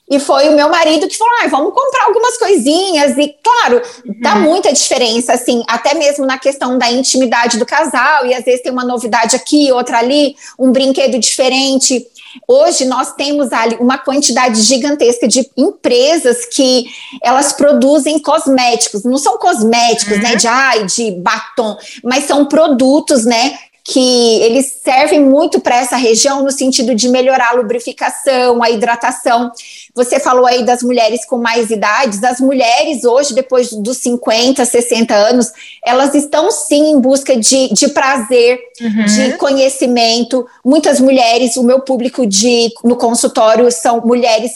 e 0.10 0.20
foi 0.20 0.48
o 0.48 0.56
meu 0.56 0.70
marido 0.70 1.08
que 1.08 1.17
falou: 1.17 1.34
ah, 1.41 1.48
vamos 1.48 1.74
comprar 1.74 2.06
algumas 2.06 2.38
coisinhas. 2.38 3.17
E, 3.17 3.36
claro, 3.44 3.82
uhum. 4.06 4.13
dá 4.22 4.36
muita 4.36 4.72
diferença, 4.72 5.34
assim, 5.34 5.63
até 5.67 5.94
mesmo 5.94 6.25
na 6.25 6.38
questão 6.38 6.77
da 6.77 6.89
intimidade 6.89 7.58
do 7.58 7.65
casal. 7.65 8.25
E 8.25 8.34
às 8.34 8.46
vezes 8.46 8.62
tem 8.62 8.72
uma 8.72 8.86
novidade 8.86 9.36
aqui, 9.36 9.72
outra 9.72 10.00
ali, 10.00 10.36
um 10.58 10.72
brinquedo 10.72 11.20
diferente. 11.20 12.08
Hoje 12.48 12.86
nós 12.86 13.13
temos 13.13 13.51
ali 13.51 13.75
uma 13.79 13.98
quantidade 13.98 14.62
gigantesca 14.62 15.27
de 15.27 15.50
empresas 15.55 16.46
que 16.46 16.86
elas 17.24 17.53
produzem 17.53 18.19
cosméticos, 18.19 19.03
não 19.03 19.17
são 19.17 19.38
cosméticos, 19.38 20.17
né, 20.17 20.24
uhum. 20.24 20.31
né, 20.31 20.36
de 20.36 20.48
ai, 20.48 20.86
de 20.86 21.12
batom, 21.12 21.77
mas 22.03 22.25
são 22.25 22.46
produtos, 22.46 23.25
né, 23.25 23.57
que 23.88 24.41
eles 24.41 24.81
servem 24.84 25.24
muito 25.24 25.62
para 25.62 25.77
essa 25.77 25.96
região 25.96 26.43
no 26.43 26.51
sentido 26.51 26.93
de 26.93 27.07
melhorar 27.07 27.51
a 27.51 27.55
lubrificação, 27.55 28.62
a 28.62 28.69
hidratação. 28.69 29.50
Você 29.96 30.20
falou 30.20 30.46
aí 30.46 30.63
das 30.63 30.84
mulheres 30.84 31.25
com 31.25 31.38
mais 31.38 31.70
idades, 31.70 32.24
as 32.24 32.39
mulheres 32.39 33.03
hoje, 33.03 33.34
depois 33.34 33.72
dos 33.72 33.98
50, 33.98 34.63
60 34.63 35.13
anos, 35.13 35.51
elas 35.86 36.13
estão 36.13 36.51
sim 36.51 36.91
em 36.91 37.00
busca 37.00 37.36
de, 37.36 37.74
de 37.74 37.89
prazer, 37.89 38.60
uhum. 38.82 39.06
de 39.06 39.38
conhecimento. 39.38 40.46
Muitas 40.63 41.00
mulheres, 41.00 41.58
o 41.58 41.63
meu 41.63 41.82
público 41.82 42.25
de, 42.25 42.72
no 42.84 42.96
consultório 42.96 43.72
são 43.72 44.01
mulheres 44.01 44.51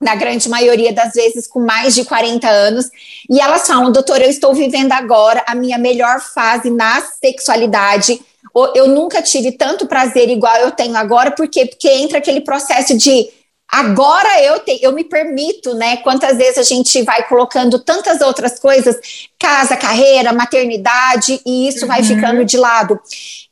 na 0.00 0.14
grande 0.14 0.48
maioria 0.48 0.92
das 0.92 1.12
vezes 1.12 1.46
com 1.46 1.60
mais 1.60 1.94
de 1.94 2.04
40 2.04 2.48
anos, 2.48 2.86
e 3.28 3.38
elas 3.38 3.66
falam, 3.66 3.92
doutor, 3.92 4.22
eu 4.22 4.30
estou 4.30 4.54
vivendo 4.54 4.92
agora 4.92 5.44
a 5.46 5.54
minha 5.54 5.76
melhor 5.76 6.20
fase 6.20 6.70
na 6.70 7.02
sexualidade, 7.20 8.18
eu 8.74 8.88
nunca 8.88 9.22
tive 9.22 9.52
tanto 9.52 9.86
prazer 9.86 10.28
igual 10.28 10.56
eu 10.56 10.70
tenho 10.70 10.96
agora, 10.96 11.30
porque 11.30 11.66
porque 11.66 11.88
entra 11.88 12.18
aquele 12.18 12.40
processo 12.40 12.96
de 12.96 13.28
agora 13.70 14.42
eu 14.42 14.58
te, 14.60 14.78
eu 14.82 14.92
me 14.92 15.04
permito, 15.04 15.74
né? 15.74 15.98
Quantas 15.98 16.36
vezes 16.36 16.58
a 16.58 16.62
gente 16.62 17.02
vai 17.02 17.26
colocando 17.28 17.78
tantas 17.78 18.20
outras 18.20 18.58
coisas, 18.58 18.96
casa, 19.38 19.76
carreira, 19.76 20.32
maternidade, 20.32 21.40
e 21.46 21.68
isso 21.68 21.82
uhum. 21.82 21.88
vai 21.88 22.02
ficando 22.02 22.44
de 22.44 22.56
lado. 22.56 22.98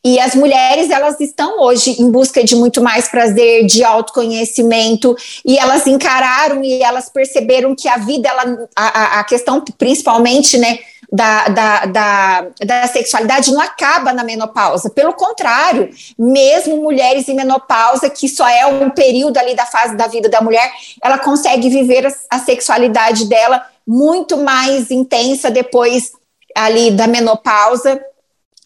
E 0.05 0.19
as 0.21 0.35
mulheres, 0.35 0.91
elas 0.91 1.21
estão 1.21 1.61
hoje 1.61 2.01
em 2.01 2.11
busca 2.11 2.43
de 2.43 2.55
muito 2.55 2.83
mais 2.83 3.09
prazer, 3.09 3.67
de 3.67 3.85
autoconhecimento, 3.85 5.17
e 5.45 5.59
elas 5.59 5.87
encararam 5.87 6.63
e 6.63 6.83
elas 6.83 7.09
perceberam 7.09 7.75
que 7.75 7.89
a 7.89 7.97
vida, 7.97 8.29
ela, 8.29 8.69
a, 8.77 9.21
a 9.21 9.25
questão 9.25 9.63
principalmente, 9.77 10.57
né, 10.57 10.79
da, 11.11 11.49
da, 11.49 11.87
da, 11.87 12.47
da, 12.65 12.87
sexualidade 12.87 13.51
não 13.51 13.61
acaba 13.61 14.13
na 14.13 14.23
menopausa. 14.23 14.91
Pelo 14.91 15.15
contrário, 15.15 15.91
mesmo 16.19 16.77
mulheres 16.83 17.29
em 17.29 17.35
menopausa, 17.35 18.11
que 18.11 18.29
só 18.29 18.47
é 18.47 18.67
um 18.67 18.91
período 18.91 19.39
ali 19.39 19.55
da 19.55 19.65
fase 19.65 19.97
da 19.97 20.07
vida 20.07 20.29
da 20.29 20.43
mulher, 20.43 20.71
ela 21.03 21.19
consegue 21.19 21.71
viver 21.71 22.07
a, 22.07 22.13
a 22.31 22.39
sexualidade 22.39 23.25
dela 23.25 23.65
muito 23.87 24.37
mais 24.37 24.91
intensa 24.91 25.51
depois 25.51 26.13
ali 26.55 26.91
da 26.91 27.07
menopausa. 27.07 27.99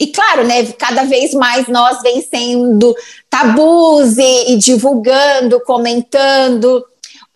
E 0.01 0.09
claro, 0.09 0.45
né, 0.45 0.65
cada 0.73 1.05
vez 1.05 1.33
mais 1.33 1.69
nós 1.69 2.03
vencendo 2.03 2.93
tabus 3.31 4.19
e, 4.19 4.53
e 4.53 4.57
divulgando, 4.57 5.61
comentando, 5.61 6.85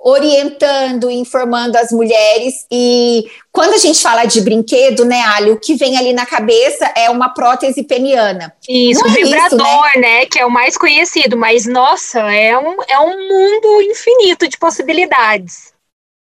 orientando, 0.08 1.10
informando 1.10 1.76
as 1.76 1.90
mulheres. 1.90 2.64
E 2.70 3.28
quando 3.50 3.74
a 3.74 3.78
gente 3.78 4.00
fala 4.00 4.24
de 4.24 4.40
brinquedo, 4.40 5.04
né, 5.04 5.20
Ali, 5.34 5.50
o 5.50 5.58
que 5.58 5.74
vem 5.74 5.98
ali 5.98 6.12
na 6.12 6.24
cabeça 6.24 6.88
é 6.96 7.10
uma 7.10 7.30
prótese 7.30 7.82
peniana. 7.82 8.54
Isso, 8.68 9.04
o 9.04 9.08
é 9.08 9.10
vibrador, 9.10 9.66
isso, 9.66 9.98
né? 9.98 10.20
né? 10.20 10.26
Que 10.26 10.38
é 10.38 10.46
o 10.46 10.50
mais 10.50 10.78
conhecido, 10.78 11.36
mas 11.36 11.66
nossa, 11.66 12.20
é 12.20 12.56
um, 12.56 12.76
é 12.88 13.00
um 13.00 13.28
mundo 13.28 13.82
infinito 13.82 14.46
de 14.46 14.56
possibilidades. 14.58 15.72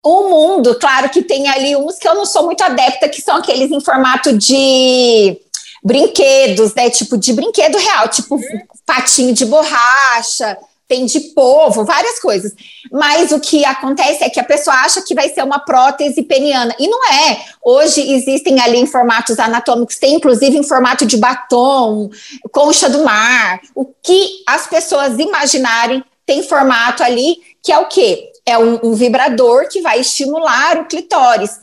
O 0.03 0.29
mundo, 0.29 0.79
claro 0.79 1.07
que 1.09 1.21
tem 1.21 1.47
ali 1.47 1.75
uns 1.75 1.99
que 1.99 2.07
eu 2.07 2.15
não 2.15 2.25
sou 2.25 2.45
muito 2.45 2.63
adepta, 2.63 3.07
que 3.07 3.21
são 3.21 3.37
aqueles 3.37 3.69
em 3.69 3.81
formato 3.81 4.35
de 4.35 5.37
brinquedos, 5.83 6.73
né? 6.73 6.89
Tipo 6.89 7.19
de 7.19 7.33
brinquedo 7.33 7.77
real, 7.77 8.09
tipo 8.09 8.39
patinho 8.83 9.33
de 9.33 9.45
borracha, 9.45 10.57
tem 10.87 11.05
de 11.05 11.19
povo, 11.33 11.83
várias 11.83 12.19
coisas. 12.19 12.53
Mas 12.91 13.31
o 13.31 13.39
que 13.39 13.65
acontece 13.65 14.23
é 14.23 14.29
que 14.29 14.39
a 14.39 14.43
pessoa 14.43 14.75
acha 14.77 15.01
que 15.01 15.15
vai 15.15 15.29
ser 15.29 15.43
uma 15.43 15.59
prótese 15.59 16.21
peniana. 16.23 16.75
E 16.79 16.87
não 16.87 16.99
é. 17.11 17.43
Hoje 17.63 18.01
existem 18.13 18.59
ali 18.59 18.77
em 18.77 18.85
formatos 18.85 19.39
anatômicos, 19.39 19.97
tem 19.97 20.15
inclusive 20.15 20.57
em 20.57 20.63
formato 20.63 21.05
de 21.05 21.17
batom, 21.17 22.09
concha 22.51 22.89
do 22.89 23.03
mar. 23.03 23.59
O 23.73 23.85
que 23.85 24.43
as 24.47 24.67
pessoas 24.67 25.17
imaginarem 25.17 26.03
tem 26.25 26.43
formato 26.43 27.03
ali, 27.03 27.37
que 27.63 27.71
é 27.71 27.79
o 27.79 27.87
quê? 27.87 28.31
É 28.45 28.57
um, 28.57 28.79
um 28.83 28.93
vibrador 28.93 29.67
que 29.67 29.81
vai 29.81 29.99
estimular 29.99 30.79
o 30.79 30.85
clitóris. 30.85 31.59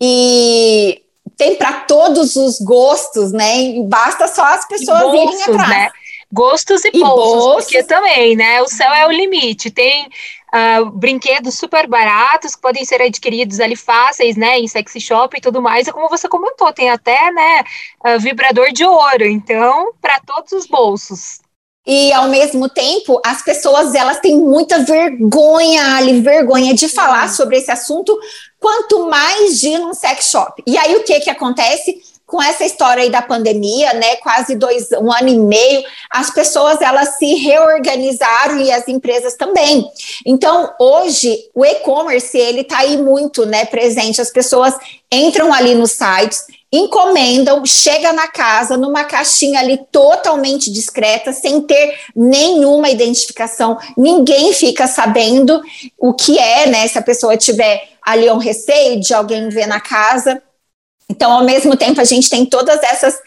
E 0.00 1.00
tem 1.36 1.54
para 1.54 1.72
todos 1.80 2.36
os 2.36 2.58
gostos, 2.60 3.32
né? 3.32 3.80
Basta 3.84 4.26
só 4.28 4.44
as 4.44 4.66
pessoas 4.66 5.14
irem 5.14 5.42
atrás. 5.42 5.68
Né? 5.68 5.90
Gostos 6.34 6.84
e, 6.84 6.90
e 6.92 7.00
bolsos, 7.00 7.44
bolsos, 7.44 7.64
porque 7.64 7.82
também, 7.84 8.34
né? 8.34 8.60
O 8.60 8.68
céu 8.68 8.92
é 8.92 9.06
o 9.06 9.10
limite. 9.10 9.70
Tem 9.70 10.08
uh, 10.52 10.90
brinquedos 10.90 11.54
super 11.54 11.86
baratos 11.86 12.56
que 12.56 12.60
podem 12.60 12.84
ser 12.84 13.00
adquiridos 13.00 13.60
ali 13.60 13.76
fáceis, 13.76 14.36
né? 14.36 14.58
Em 14.58 14.66
sexy 14.66 15.00
shop 15.00 15.36
e 15.36 15.40
tudo 15.40 15.62
mais. 15.62 15.86
E 15.86 15.92
como 15.92 16.08
você 16.08 16.28
comentou, 16.28 16.72
tem 16.72 16.90
até, 16.90 17.30
né? 17.30 17.62
Uh, 18.04 18.18
vibrador 18.18 18.72
de 18.72 18.84
ouro. 18.84 19.24
Então, 19.24 19.92
para 20.00 20.18
todos 20.20 20.50
os 20.50 20.66
bolsos. 20.66 21.38
E 21.86 22.12
ao 22.14 22.28
mesmo 22.28 22.68
tempo, 22.68 23.20
as 23.24 23.42
pessoas 23.42 23.94
elas 23.94 24.18
têm 24.18 24.36
muita 24.36 24.82
vergonha, 24.84 25.96
ali, 25.96 26.20
vergonha 26.20 26.74
de 26.74 26.88
falar 26.88 27.28
sobre 27.28 27.58
esse 27.58 27.70
assunto, 27.70 28.18
quanto 28.58 29.06
mais 29.08 29.60
de 29.60 29.76
num 29.76 29.92
sex 29.92 30.30
shop. 30.30 30.62
E 30.66 30.78
aí 30.78 30.96
o 30.96 31.04
que 31.04 31.20
que 31.20 31.28
acontece? 31.28 32.02
Com 32.26 32.42
essa 32.42 32.64
história 32.64 33.02
aí 33.02 33.10
da 33.10 33.22
pandemia, 33.22 33.92
né, 33.94 34.16
quase 34.16 34.54
dois, 34.56 34.90
um 34.92 35.12
ano 35.12 35.28
e 35.28 35.38
meio, 35.38 35.84
as 36.10 36.30
pessoas 36.30 36.80
elas 36.80 37.18
se 37.18 37.34
reorganizaram 37.34 38.58
e 38.60 38.72
as 38.72 38.88
empresas 38.88 39.34
também. 39.34 39.86
Então, 40.24 40.72
hoje 40.78 41.50
o 41.54 41.64
e-commerce 41.64 42.36
ele 42.36 42.62
está 42.62 42.78
aí 42.78 42.96
muito, 42.96 43.44
né, 43.44 43.66
presente. 43.66 44.20
As 44.20 44.30
pessoas 44.30 44.74
entram 45.12 45.52
ali 45.52 45.74
nos 45.74 45.92
sites, 45.92 46.44
encomendam, 46.72 47.64
chega 47.64 48.12
na 48.12 48.26
casa 48.26 48.76
numa 48.76 49.04
caixinha 49.04 49.60
ali 49.60 49.78
totalmente 49.92 50.72
discreta, 50.72 51.32
sem 51.32 51.60
ter 51.60 51.98
nenhuma 52.16 52.88
identificação. 52.88 53.78
Ninguém 53.96 54.52
fica 54.52 54.86
sabendo 54.86 55.62
o 55.98 56.12
que 56.12 56.38
é, 56.38 56.66
né, 56.66 56.88
se 56.88 56.98
a 56.98 57.02
pessoa 57.02 57.36
tiver 57.36 57.90
ali 58.02 58.28
um 58.30 58.38
receio 58.38 58.98
de 58.98 59.14
alguém 59.14 59.48
ver 59.50 59.66
na 59.66 59.80
casa. 59.80 60.42
Então, 61.08 61.32
ao 61.32 61.44
mesmo 61.44 61.76
tempo, 61.76 62.00
a 62.00 62.04
gente 62.04 62.30
tem 62.30 62.46
todas 62.46 62.82
essas 62.82 63.20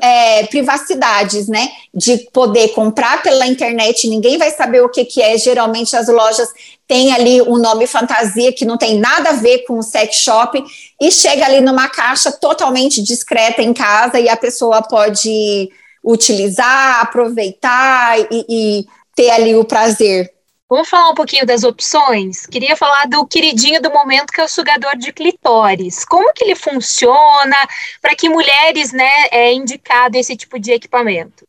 é, 0.00 0.46
privacidades, 0.46 1.48
né? 1.48 1.68
De 1.92 2.18
poder 2.32 2.68
comprar 2.68 3.22
pela 3.22 3.46
internet, 3.46 4.08
ninguém 4.08 4.38
vai 4.38 4.50
saber 4.50 4.82
o 4.82 4.88
que, 4.88 5.04
que 5.04 5.20
é. 5.20 5.36
Geralmente 5.36 5.96
as 5.96 6.08
lojas 6.08 6.48
têm 6.86 7.12
ali 7.12 7.42
um 7.42 7.58
nome 7.58 7.86
fantasia 7.86 8.52
que 8.52 8.64
não 8.64 8.76
tem 8.76 8.98
nada 8.98 9.30
a 9.30 9.34
ver 9.34 9.64
com 9.66 9.78
o 9.78 9.82
sex 9.82 10.16
shop 10.16 10.62
e 11.00 11.10
chega 11.10 11.44
ali 11.46 11.60
numa 11.60 11.88
caixa 11.88 12.30
totalmente 12.30 13.02
discreta 13.02 13.62
em 13.62 13.72
casa 13.72 14.20
e 14.20 14.28
a 14.28 14.36
pessoa 14.36 14.82
pode 14.82 15.68
utilizar, 16.04 17.00
aproveitar 17.00 18.20
e, 18.30 18.46
e 18.48 18.86
ter 19.16 19.30
ali 19.30 19.56
o 19.56 19.64
prazer. 19.64 20.35
Vamos 20.68 20.88
falar 20.88 21.10
um 21.10 21.14
pouquinho 21.14 21.46
das 21.46 21.62
opções? 21.62 22.44
Queria 22.44 22.76
falar 22.76 23.06
do 23.06 23.24
queridinho 23.24 23.80
do 23.80 23.90
momento, 23.90 24.32
que 24.32 24.40
é 24.40 24.44
o 24.44 24.48
sugador 24.48 24.96
de 24.96 25.12
clitóris. 25.12 26.04
Como 26.04 26.32
que 26.32 26.42
ele 26.42 26.56
funciona? 26.56 27.56
Para 28.02 28.16
que 28.16 28.28
mulheres, 28.28 28.92
né, 28.92 29.28
é 29.30 29.52
indicado 29.52 30.16
esse 30.16 30.36
tipo 30.36 30.58
de 30.58 30.72
equipamento? 30.72 31.46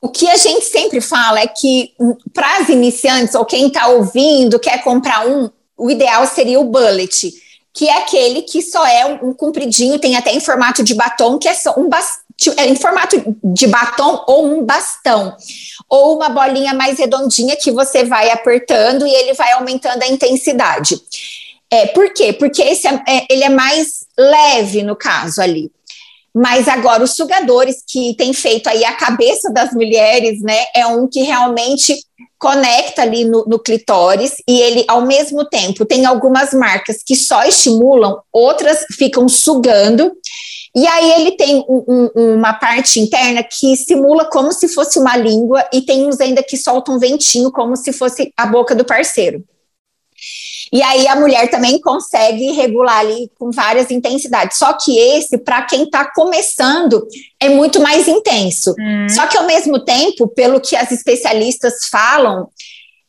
O 0.00 0.08
que 0.08 0.26
a 0.30 0.36
gente 0.36 0.64
sempre 0.64 1.02
fala 1.02 1.40
é 1.40 1.46
que 1.46 1.92
hum, 2.00 2.16
para 2.32 2.56
as 2.56 2.70
iniciantes 2.70 3.34
ou 3.34 3.44
quem 3.44 3.66
está 3.66 3.88
ouvindo 3.88 4.58
quer 4.58 4.82
comprar 4.82 5.26
um, 5.26 5.50
o 5.76 5.90
ideal 5.90 6.26
seria 6.26 6.58
o 6.58 6.64
bullet, 6.64 7.34
que 7.74 7.86
é 7.86 7.98
aquele 7.98 8.42
que 8.42 8.62
só 8.62 8.86
é 8.86 9.04
um, 9.04 9.28
um 9.28 9.34
compridinho, 9.34 9.98
tem 9.98 10.16
até 10.16 10.32
em 10.32 10.40
formato 10.40 10.82
de 10.82 10.94
batom, 10.94 11.38
que 11.38 11.48
é 11.48 11.54
só 11.54 11.74
um 11.76 11.88
bastão 11.88 12.28
é 12.56 12.66
em 12.66 12.76
formato 12.76 13.36
de 13.42 13.66
batom 13.66 14.24
ou 14.28 14.46
um 14.46 14.64
bastão, 14.64 15.36
ou 15.88 16.16
uma 16.16 16.28
bolinha 16.28 16.74
mais 16.74 16.98
redondinha 16.98 17.56
que 17.56 17.70
você 17.70 18.04
vai 18.04 18.30
apertando 18.30 19.06
e 19.06 19.14
ele 19.14 19.34
vai 19.34 19.52
aumentando 19.52 20.02
a 20.02 20.08
intensidade. 20.08 21.00
É, 21.70 21.86
por 21.86 22.12
quê? 22.12 22.32
Porque 22.32 22.62
esse 22.62 22.86
é, 22.86 23.02
é, 23.06 23.26
ele 23.30 23.44
é 23.44 23.48
mais 23.48 24.06
leve 24.18 24.82
no 24.82 24.96
caso 24.96 25.40
ali. 25.40 25.70
Mas 26.34 26.68
agora 26.68 27.02
os 27.02 27.14
sugadores 27.14 27.82
que 27.86 28.14
tem 28.14 28.32
feito 28.32 28.68
aí 28.68 28.84
a 28.84 28.92
cabeça 28.92 29.50
das 29.50 29.72
mulheres, 29.72 30.40
né, 30.42 30.66
é 30.74 30.86
um 30.86 31.08
que 31.08 31.22
realmente 31.22 31.96
conecta 32.38 33.02
ali 33.02 33.24
no, 33.24 33.44
no, 33.46 33.58
clitóris 33.58 34.34
e 34.46 34.60
ele, 34.60 34.84
ao 34.86 35.04
mesmo 35.04 35.44
tempo, 35.44 35.84
tem 35.84 36.06
algumas 36.06 36.54
marcas 36.54 37.02
que 37.04 37.16
só 37.16 37.42
estimulam, 37.44 38.20
outras 38.32 38.84
ficam 38.92 39.28
sugando. 39.28 40.12
E 40.74 40.86
aí 40.86 41.12
ele 41.12 41.32
tem 41.32 41.64
um, 41.68 42.10
um, 42.16 42.34
uma 42.34 42.52
parte 42.52 43.00
interna 43.00 43.42
que 43.42 43.76
simula 43.76 44.28
como 44.30 44.52
se 44.52 44.68
fosse 44.68 44.98
uma 44.98 45.16
língua 45.16 45.66
e 45.72 45.82
tem 45.82 46.06
uns 46.06 46.20
ainda 46.20 46.42
que 46.42 46.56
soltam 46.56 46.96
um 46.96 46.98
ventinho 46.98 47.50
como 47.50 47.76
se 47.76 47.92
fosse 47.92 48.32
a 48.36 48.46
boca 48.46 48.74
do 48.74 48.84
parceiro. 48.84 49.42
E 50.72 50.82
aí 50.82 51.06
a 51.08 51.16
mulher 51.16 51.48
também 51.48 51.80
consegue 51.80 52.52
regular 52.52 52.98
ali 52.98 53.30
com 53.38 53.50
várias 53.50 53.90
intensidades. 53.90 54.58
Só 54.58 54.74
que 54.74 54.98
esse, 54.98 55.38
para 55.38 55.62
quem 55.62 55.84
está 55.84 56.10
começando, 56.12 57.06
é 57.40 57.48
muito 57.48 57.80
mais 57.80 58.06
intenso. 58.06 58.74
Hum. 58.78 59.08
Só 59.08 59.26
que 59.26 59.38
ao 59.38 59.46
mesmo 59.46 59.82
tempo, 59.84 60.28
pelo 60.28 60.60
que 60.60 60.76
as 60.76 60.90
especialistas 60.90 61.86
falam, 61.90 62.48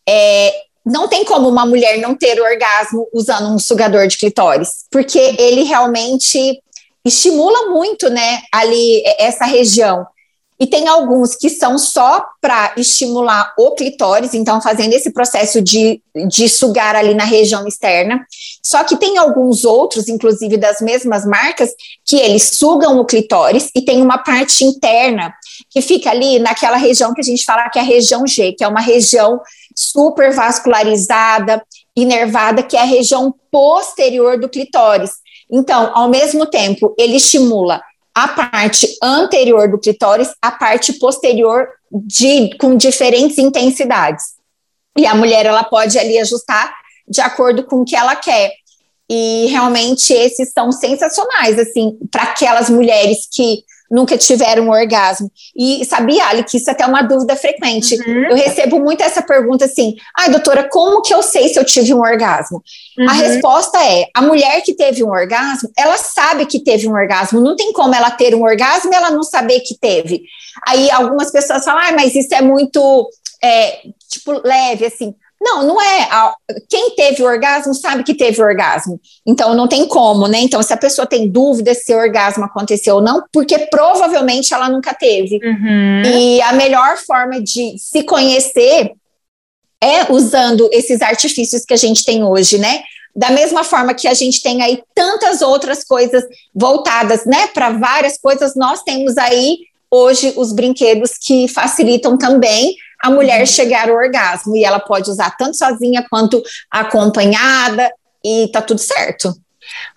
é, 0.08 0.54
não 0.86 1.08
tem 1.08 1.25
como 1.25 1.50
uma 1.50 1.66
mulher 1.66 1.98
não 2.00 2.16
ter 2.16 2.39
orgasmo 2.39 3.08
usando 3.13 3.50
um 3.54 3.60
sugador 3.60 4.08
de 4.08 4.18
clitóris, 4.18 4.86
porque 4.89 5.20
ele 5.38 5.63
realmente 5.63 6.62
estimula 7.06 7.70
muito, 7.70 8.10
né, 8.10 8.41
ali 8.51 9.03
essa 9.18 9.46
região. 9.46 10.06
E 10.60 10.68
tem 10.68 10.89
alguns 10.89 11.36
que 11.36 11.50
são 11.50 11.77
só 11.77 12.22
para 12.41 12.74
estimular 12.75 13.53
o 13.58 13.72
clitóris, 13.72 14.34
então 14.34 14.62
fazendo 14.62 14.91
esse 14.91 15.13
processo 15.13 15.62
de, 15.62 16.01
de 16.27 16.50
sugar 16.50 16.98
ali 16.98 17.13
na 17.13 17.24
região 17.24 17.65
externa. 17.65 18.25
Só 18.62 18.84
que 18.84 18.98
tem 18.98 19.18
alguns 19.18 19.63
outros, 19.63 20.10
inclusive 20.10 20.58
das 20.58 20.82
mesmas 20.82 21.25
marcas, 21.25 21.70
que 22.03 22.18
eles 22.18 22.58
sugam 22.58 23.00
o 23.00 23.06
clitóris 23.06 23.70
e 23.74 23.82
tem 23.82 24.01
uma 24.01 24.18
parte 24.18 24.65
interna 24.65 25.34
que 25.70 25.82
fica 25.82 26.10
ali 26.10 26.39
naquela 26.39 26.75
região 26.75 27.13
que 27.13 27.22
a 27.22 27.24
gente 27.24 27.46
fala 27.46 27.70
que 27.70 27.79
é 27.79 27.82
a 27.82 27.86
região 27.86 28.27
G, 28.27 28.51
que 28.51 28.63
é 28.63 28.68
uma 28.68 28.82
região 28.82 29.39
super 29.74 30.34
vascularizada, 30.34 31.63
inervada, 31.96 32.63
que 32.63 32.75
é 32.75 32.82
a 32.82 32.86
região 32.86 33.34
posterior 33.50 34.38
do 34.38 34.50
clitóris. 34.50 35.12
Então, 35.51 35.91
ao 35.96 36.10
mesmo 36.10 36.46
tempo, 36.46 36.94
ele 36.98 37.15
estimula 37.15 37.82
a 38.13 38.27
parte 38.27 38.88
anterior 39.01 39.70
do 39.70 39.79
clitóris, 39.79 40.29
a 40.41 40.51
parte 40.51 40.94
posterior 40.94 41.68
de, 41.91 42.56
com 42.58 42.75
diferentes 42.75 43.38
intensidades. 43.38 44.23
E 44.97 45.06
a 45.06 45.15
mulher 45.15 45.45
ela 45.45 45.63
pode 45.63 45.97
ali 45.97 46.17
ajustar 46.19 46.73
de 47.08 47.21
acordo 47.21 47.63
com 47.63 47.78
o 47.78 47.86
que 47.86 47.95
ela 47.95 48.15
quer. 48.15 48.52
E 49.10 49.47
realmente 49.47 50.13
esses 50.13 50.52
são 50.52 50.71
sensacionais, 50.71 51.58
assim, 51.58 51.97
para 52.12 52.23
aquelas 52.23 52.69
mulheres 52.69 53.28
que 53.32 53.63
nunca 53.89 54.17
tiveram 54.17 54.65
um 54.65 54.69
orgasmo. 54.69 55.32
E 55.56 55.84
sabia, 55.86 56.25
Ali, 56.28 56.43
que 56.43 56.58
isso 56.58 56.69
é 56.69 56.73
até 56.73 56.84
é 56.84 56.88
uma 56.88 57.02
dúvida 57.02 57.36
frequente. 57.36 57.95
Uhum. 57.95 58.30
Eu 58.30 58.36
recebo 58.36 58.80
muito 58.80 59.02
essa 59.02 59.21
pergunta 59.21 59.65
assim: 59.65 59.95
ai, 60.17 60.30
doutora, 60.30 60.67
como 60.69 61.02
que 61.02 61.13
eu 61.13 61.21
sei 61.21 61.49
se 61.49 61.60
eu 61.60 61.65
tive 61.65 61.93
um 61.93 61.99
orgasmo? 61.99 62.62
Uhum. 62.97 63.10
A 63.10 63.13
resposta 63.13 63.78
é: 63.84 64.08
a 64.13 64.21
mulher 64.21 64.62
que 64.62 64.73
teve 64.73 65.04
um 65.04 65.10
orgasmo, 65.10 65.69
ela 65.78 65.97
sabe 65.97 66.45
que 66.45 66.63
teve 66.63 66.88
um 66.88 66.93
orgasmo. 66.93 67.41
Não 67.41 67.56
tem 67.56 67.73
como 67.73 67.95
ela 67.95 68.12
ter 68.12 68.36
um 68.36 68.43
orgasmo 68.43 68.91
e 68.91 68.95
ela 68.95 69.10
não 69.10 69.23
saber 69.23 69.62
que 69.62 69.78
teve. 69.78 70.23
Aí 70.67 70.89
algumas 70.91 71.32
pessoas 71.32 71.63
falam, 71.63 71.82
ai, 71.82 71.95
mas 71.95 72.15
isso 72.15 72.34
é 72.34 72.41
muito. 72.41 73.10
É, 73.41 73.82
tipo, 74.10 74.34
leve, 74.45 74.86
assim. 74.86 75.15
Não, 75.41 75.63
não 75.63 75.82
é. 75.82 76.10
Quem 76.67 76.95
teve 76.95 77.23
o 77.23 77.25
orgasmo 77.25 77.73
sabe 77.73 78.04
que 78.04 78.13
teve 78.13 78.41
o 78.41 78.45
orgasmo. 78.45 78.99
Então 79.25 79.54
não 79.54 79.67
tem 79.67 79.88
como, 79.88 80.28
né? 80.28 80.39
Então, 80.39 80.62
se 80.62 80.73
a 80.73 80.78
pessoa 80.78 81.08
tem 81.08 81.30
dúvida 81.30 81.73
se 81.73 81.93
o 81.93 81.97
orgasmo 81.97 82.43
aconteceu 82.43 82.95
ou 82.95 83.02
não, 83.02 83.23
porque 83.32 83.58
provavelmente 83.67 84.54
ela 84.54 84.69
nunca 84.69 84.93
teve. 84.93 85.39
Uhum. 85.41 86.02
E 86.04 86.41
a 86.41 86.54
melhor 86.54 86.97
forma 86.97 87.41
de 87.41 87.78
se 87.78 88.04
conhecer 88.04 88.91
é 89.82 90.12
usando 90.12 90.69
esses 90.73 91.02
artifícios 91.02 91.63
que 91.63 91.73
a 91.73 91.78
gente 91.78 92.04
tem 92.04 92.23
hoje, 92.23 92.58
né? 92.58 92.82
Da 93.15 93.32
mesma 93.32 93.63
forma 93.63 93.93
que 93.93 94.08
a 94.08 94.13
gente 94.13 94.41
tem 94.41 94.62
aí 94.62 94.84
tantas 94.93 95.41
outras 95.41 95.84
coisas 95.84 96.23
voltadas, 96.54 97.25
né, 97.25 97.47
para 97.47 97.71
várias 97.71 98.17
coisas, 98.17 98.56
nós 98.56 98.84
temos 98.84 99.17
aí 99.17 99.58
hoje 99.89 100.34
os 100.36 100.54
brinquedos 100.54 101.13
que 101.19 101.47
facilitam 101.47 102.17
também 102.17 102.75
a 103.01 103.09
mulher 103.09 103.47
chegar 103.47 103.89
ao 103.89 103.95
orgasmo. 103.95 104.55
E 104.55 104.63
ela 104.63 104.79
pode 104.79 105.09
usar 105.09 105.35
tanto 105.38 105.57
sozinha 105.57 106.05
quanto 106.09 106.41
acompanhada, 106.69 107.91
e 108.23 108.49
tá 108.51 108.62
tudo 108.62 108.79
certo. 108.79 109.33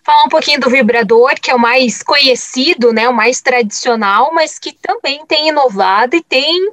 Falar 0.04 0.24
um 0.24 0.28
pouquinho 0.28 0.60
do 0.60 0.70
vibrador, 0.70 1.34
que 1.40 1.50
é 1.50 1.54
o 1.54 1.58
mais 1.58 2.02
conhecido, 2.02 2.92
né, 2.92 3.08
o 3.08 3.14
mais 3.14 3.40
tradicional, 3.40 4.32
mas 4.32 4.58
que 4.58 4.72
também 4.72 5.24
tem 5.26 5.48
inovado 5.48 6.14
e 6.16 6.22
tem 6.22 6.72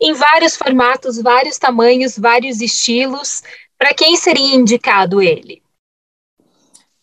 em 0.00 0.12
vários 0.12 0.56
formatos, 0.56 1.20
vários 1.20 1.58
tamanhos, 1.58 2.18
vários 2.18 2.60
estilos. 2.60 3.42
Para 3.78 3.94
quem 3.94 4.16
seria 4.16 4.54
indicado 4.54 5.22
ele? 5.22 5.61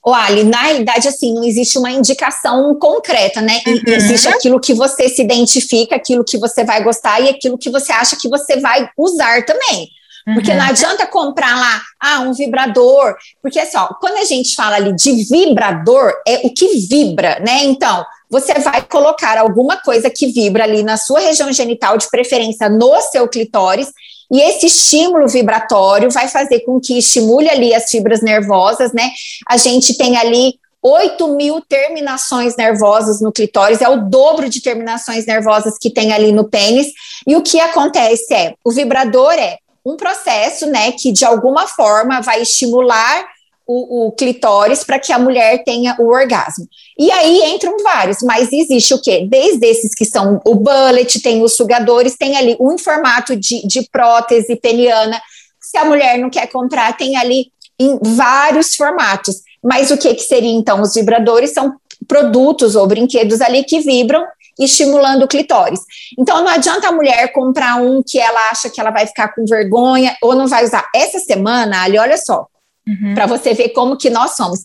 O 0.06 0.14
Ali, 0.14 0.44
na 0.44 0.62
realidade, 0.62 1.08
assim, 1.08 1.34
não 1.34 1.44
existe 1.44 1.78
uma 1.78 1.92
indicação 1.92 2.74
concreta, 2.76 3.42
né? 3.42 3.60
Uhum. 3.68 3.82
Existe 3.86 4.28
aquilo 4.30 4.60
que 4.60 4.74
você 4.74 5.10
se 5.10 5.22
identifica, 5.22 5.96
aquilo 5.96 6.24
que 6.24 6.38
você 6.38 6.64
vai 6.64 6.82
gostar 6.84 7.20
e 7.20 7.30
aquilo 7.30 7.58
que 7.58 7.70
você 7.70 7.92
acha 7.92 8.16
que 8.16 8.30
você 8.30 8.58
vai 8.60 8.90
usar 8.98 9.46
também. 9.46 9.90
Porque 10.34 10.52
uhum. 10.52 10.58
não 10.58 10.66
adianta 10.66 11.08
comprar 11.08 11.60
lá, 11.60 11.82
ah, 12.00 12.20
um 12.22 12.34
vibrador. 12.34 13.16
Porque 13.42 13.60
assim, 13.60 13.78
ó, 13.78 13.88
quando 14.00 14.18
a 14.18 14.26
gente 14.26 14.56
fala 14.56 14.76
ali 14.76 14.96
de 14.96 15.24
vibrador, 15.24 16.14
é 16.28 16.42
o 16.46 16.54
que 16.54 16.78
vibra, 16.88 17.40
né? 17.40 17.64
Então, 17.64 18.06
você 18.30 18.54
vai 18.60 18.82
colocar 18.84 19.38
alguma 19.38 19.78
coisa 19.78 20.10
que 20.10 20.28
vibra 20.28 20.64
ali 20.64 20.84
na 20.84 20.98
sua 20.98 21.20
região 21.20 21.52
genital, 21.52 21.98
de 21.98 22.10
preferência 22.10 22.70
no 22.70 23.02
seu 23.02 23.28
clitóris, 23.28 23.92
e 24.32 24.42
esse 24.42 24.68
estímulo 24.68 25.28
vibratório 25.28 26.12
vai 26.12 26.28
fazer 26.28 26.60
com 26.62 26.80
que 26.80 26.98
estimule 26.98 27.50
ali 27.50 27.74
as 27.74 27.90
fibras 27.90 28.22
nervosas, 28.22 28.94
né? 28.94 29.10
A 29.48 29.58
gente 29.58 29.98
tem 29.98 30.18
ali 30.18 30.60
8 30.82 31.28
mil 31.36 31.62
terminações 31.62 32.56
nervosas 32.56 33.22
no 33.22 33.32
clitóris, 33.32 33.82
é 33.82 33.90
o 33.90 34.08
dobro 34.10 34.48
de 34.48 34.62
terminações 34.62 35.26
nervosas 35.26 35.78
que 35.78 35.90
tem 35.90 36.14
ali 36.14 36.32
no 36.32 36.48
pênis. 36.48 36.88
E 37.28 37.36
o 37.36 37.42
que 37.42 37.60
acontece 37.60 38.34
é, 38.34 38.54
o 38.64 38.72
vibrador 38.72 39.34
é 39.34 39.58
um 39.86 39.98
processo, 39.98 40.68
né, 40.68 40.92
que 40.92 41.12
de 41.12 41.26
alguma 41.26 41.68
forma 41.68 42.22
vai 42.22 42.42
estimular 42.42 43.26
o, 43.72 44.08
o 44.08 44.12
clitóris 44.14 44.84
para 44.84 44.98
que 44.98 45.14
a 45.14 45.20
mulher 45.20 45.64
tenha 45.64 45.96
o 46.00 46.08
orgasmo. 46.08 46.68
E 46.98 47.12
aí 47.12 47.54
entram 47.54 47.78
vários, 47.84 48.18
mas 48.24 48.52
existe 48.52 48.96
o 48.96 49.00
quê? 49.00 49.28
Desde 49.30 49.64
esses 49.64 49.94
que 49.94 50.06
são 50.06 50.42
o 50.44 50.56
bullet, 50.56 51.22
tem 51.22 51.44
os 51.44 51.56
sugadores, 51.56 52.18
tem 52.18 52.36
ali 52.36 52.58
um 52.60 52.74
em 52.74 52.80
formato 52.80 53.36
de, 53.36 53.62
de 53.68 53.88
prótese 53.92 54.56
peniana. 54.56 55.22
Se 55.62 55.78
a 55.78 55.86
mulher 55.86 56.18
não 56.18 56.32
quer 56.32 56.48
comprar, 56.48 56.98
tem 56.98 57.16
ali 57.16 57.52
em 57.80 58.00
vários 58.16 58.74
formatos. 58.74 59.36
Mas 59.64 59.92
o 59.92 59.98
que, 59.98 60.16
que 60.16 60.24
seria 60.24 60.50
então? 60.50 60.82
Os 60.82 60.96
vibradores 60.96 61.52
são 61.52 61.76
produtos 62.08 62.76
ou 62.76 62.88
brinquedos 62.88 63.40
ali 63.40 63.64
que 63.64 63.82
vibram 63.82 64.26
estimulando 64.58 65.26
o 65.26 65.28
clitóris. 65.28 65.80
Então 66.18 66.44
não 66.44 66.50
adianta 66.50 66.88
a 66.88 66.92
mulher 66.92 67.32
comprar 67.32 67.76
um 67.76 68.02
que 68.02 68.18
ela 68.18 68.50
acha 68.50 68.68
que 68.68 68.82
ela 68.82 68.90
vai 68.90 69.06
ficar 69.06 69.28
com 69.36 69.46
vergonha 69.46 70.18
ou 70.24 70.34
não 70.34 70.48
vai 70.48 70.66
usar. 70.66 70.90
Essa 70.96 71.20
semana, 71.20 71.84
ali, 71.84 72.00
olha 72.00 72.18
só, 72.18 72.48
Uhum. 72.90 73.14
Para 73.14 73.28
você 73.28 73.54
ver 73.54 73.70
como 73.70 73.98
que 73.98 74.10
nós 74.10 74.36
somos. 74.36 74.60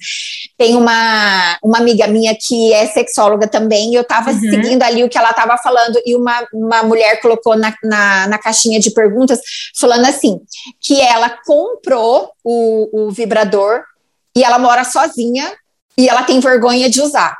Tem 0.56 0.74
uma, 0.76 1.58
uma 1.62 1.78
amiga 1.78 2.06
minha 2.06 2.34
que 2.34 2.72
é 2.72 2.86
sexóloga 2.86 3.46
também, 3.46 3.92
e 3.92 3.94
eu 3.96 4.02
estava 4.02 4.30
uhum. 4.30 4.40
seguindo 4.40 4.82
ali 4.82 5.04
o 5.04 5.08
que 5.08 5.18
ela 5.18 5.30
estava 5.30 5.58
falando, 5.58 6.00
e 6.06 6.16
uma, 6.16 6.46
uma 6.52 6.82
mulher 6.82 7.20
colocou 7.20 7.56
na, 7.56 7.74
na, 7.82 8.26
na, 8.28 8.38
caixinha 8.38 8.80
de 8.80 8.92
perguntas, 8.92 9.40
falando 9.78 10.06
assim, 10.06 10.40
que 10.80 11.00
ela 11.00 11.28
comprou 11.44 12.30
o, 12.42 13.06
o 13.06 13.10
vibrador 13.10 13.82
e 14.34 14.42
ela 14.42 14.58
mora 14.58 14.84
sozinha 14.84 15.52
e 15.98 16.08
ela 16.08 16.22
tem 16.22 16.40
vergonha 16.40 16.88
de 16.88 17.02
usar. 17.02 17.36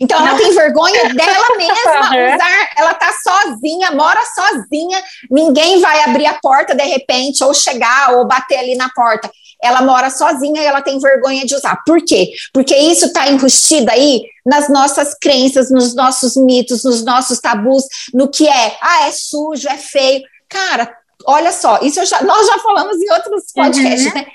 Então 0.00 0.24
ela 0.24 0.38
tem 0.38 0.54
vergonha 0.54 1.02
dela 1.12 1.56
mesma 1.56 2.34
usar, 2.34 2.70
ela 2.76 2.94
tá 2.94 3.12
sozinha, 3.12 3.90
mora 3.90 4.20
sozinha, 4.34 5.02
ninguém 5.30 5.80
vai 5.80 6.02
abrir 6.04 6.26
a 6.26 6.38
porta 6.40 6.74
de 6.74 6.84
repente, 6.84 7.42
ou 7.42 7.52
chegar, 7.52 8.14
ou 8.14 8.26
bater 8.26 8.58
ali 8.58 8.76
na 8.76 8.88
porta. 8.90 9.30
Ela 9.62 9.82
mora 9.82 10.10
sozinha 10.10 10.62
e 10.62 10.66
ela 10.66 10.82
tem 10.82 10.98
vergonha 10.98 11.44
de 11.44 11.54
usar. 11.54 11.82
Por 11.84 12.00
quê? 12.04 12.30
Porque 12.52 12.76
isso 12.76 13.06
está 13.06 13.28
enrustido 13.28 13.90
aí 13.90 14.22
nas 14.46 14.68
nossas 14.68 15.14
crenças, 15.20 15.70
nos 15.70 15.94
nossos 15.94 16.36
mitos, 16.36 16.84
nos 16.84 17.04
nossos 17.04 17.38
tabus, 17.40 17.84
no 18.14 18.28
que 18.28 18.48
é, 18.48 18.76
ah, 18.80 19.08
é 19.08 19.12
sujo, 19.12 19.68
é 19.68 19.76
feio. 19.76 20.22
Cara, 20.48 20.90
olha 21.26 21.52
só, 21.52 21.80
isso 21.82 22.04
já, 22.04 22.22
nós 22.22 22.46
já 22.46 22.58
falamos 22.58 22.96
em 22.96 23.12
outros 23.12 23.52
podcasts, 23.52 24.06
uhum. 24.06 24.14
né? 24.14 24.26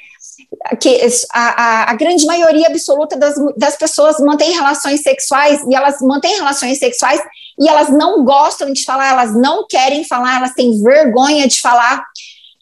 que 0.79 0.99
a, 1.33 1.39
a, 1.41 1.91
a, 1.91 1.93
grande 1.95 2.25
maioria 2.25 2.67
absoluta 2.67 3.17
das, 3.17 3.35
das 3.57 3.75
pessoas 3.75 4.19
mantém 4.19 4.51
relações 4.51 5.01
sexuais 5.01 5.61
e 5.67 5.75
elas 5.75 5.99
mantêm 6.01 6.35
relações 6.35 6.79
sexuais 6.79 7.21
e 7.59 7.67
elas 7.67 7.89
não 7.89 8.23
gostam 8.23 8.71
de 8.71 8.83
falar, 8.83 9.09
elas 9.11 9.35
não 9.35 9.65
querem 9.67 10.03
falar, 10.03 10.37
elas 10.37 10.53
têm 10.53 10.81
vergonha 10.81 11.47
de 11.47 11.59
falar. 11.59 12.03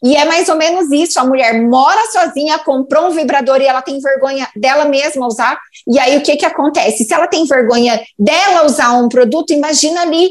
E 0.02 0.16
é 0.16 0.24
mais 0.24 0.48
ou 0.48 0.56
menos 0.56 0.90
isso: 0.90 1.20
a 1.20 1.24
mulher 1.24 1.60
mora 1.62 2.10
sozinha, 2.10 2.58
comprou 2.58 3.06
um 3.06 3.10
vibrador 3.10 3.60
e 3.60 3.66
ela 3.66 3.82
tem 3.82 4.00
vergonha 4.00 4.48
dela 4.56 4.84
mesma 4.84 5.26
usar. 5.26 5.58
E 5.86 5.98
aí 5.98 6.16
o 6.18 6.22
que, 6.22 6.36
que 6.36 6.46
acontece? 6.46 7.04
Se 7.04 7.14
ela 7.14 7.28
tem 7.28 7.44
vergonha 7.44 8.00
dela 8.18 8.66
usar 8.66 8.92
um 8.92 9.08
produto, 9.08 9.52
imagina 9.52 10.02
ali 10.02 10.30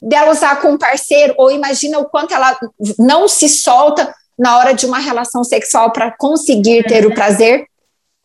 dela 0.00 0.30
usar 0.30 0.60
com 0.60 0.72
um 0.72 0.78
parceiro, 0.78 1.34
ou 1.36 1.50
imagina 1.50 1.98
o 1.98 2.06
quanto 2.06 2.32
ela 2.32 2.58
não 2.98 3.28
se 3.28 3.48
solta 3.48 4.14
na 4.38 4.56
hora 4.56 4.72
de 4.72 4.86
uma 4.86 4.98
relação 4.98 5.44
sexual 5.44 5.92
para 5.92 6.14
conseguir 6.16 6.84
ter 6.84 7.06
o 7.06 7.14
prazer. 7.14 7.66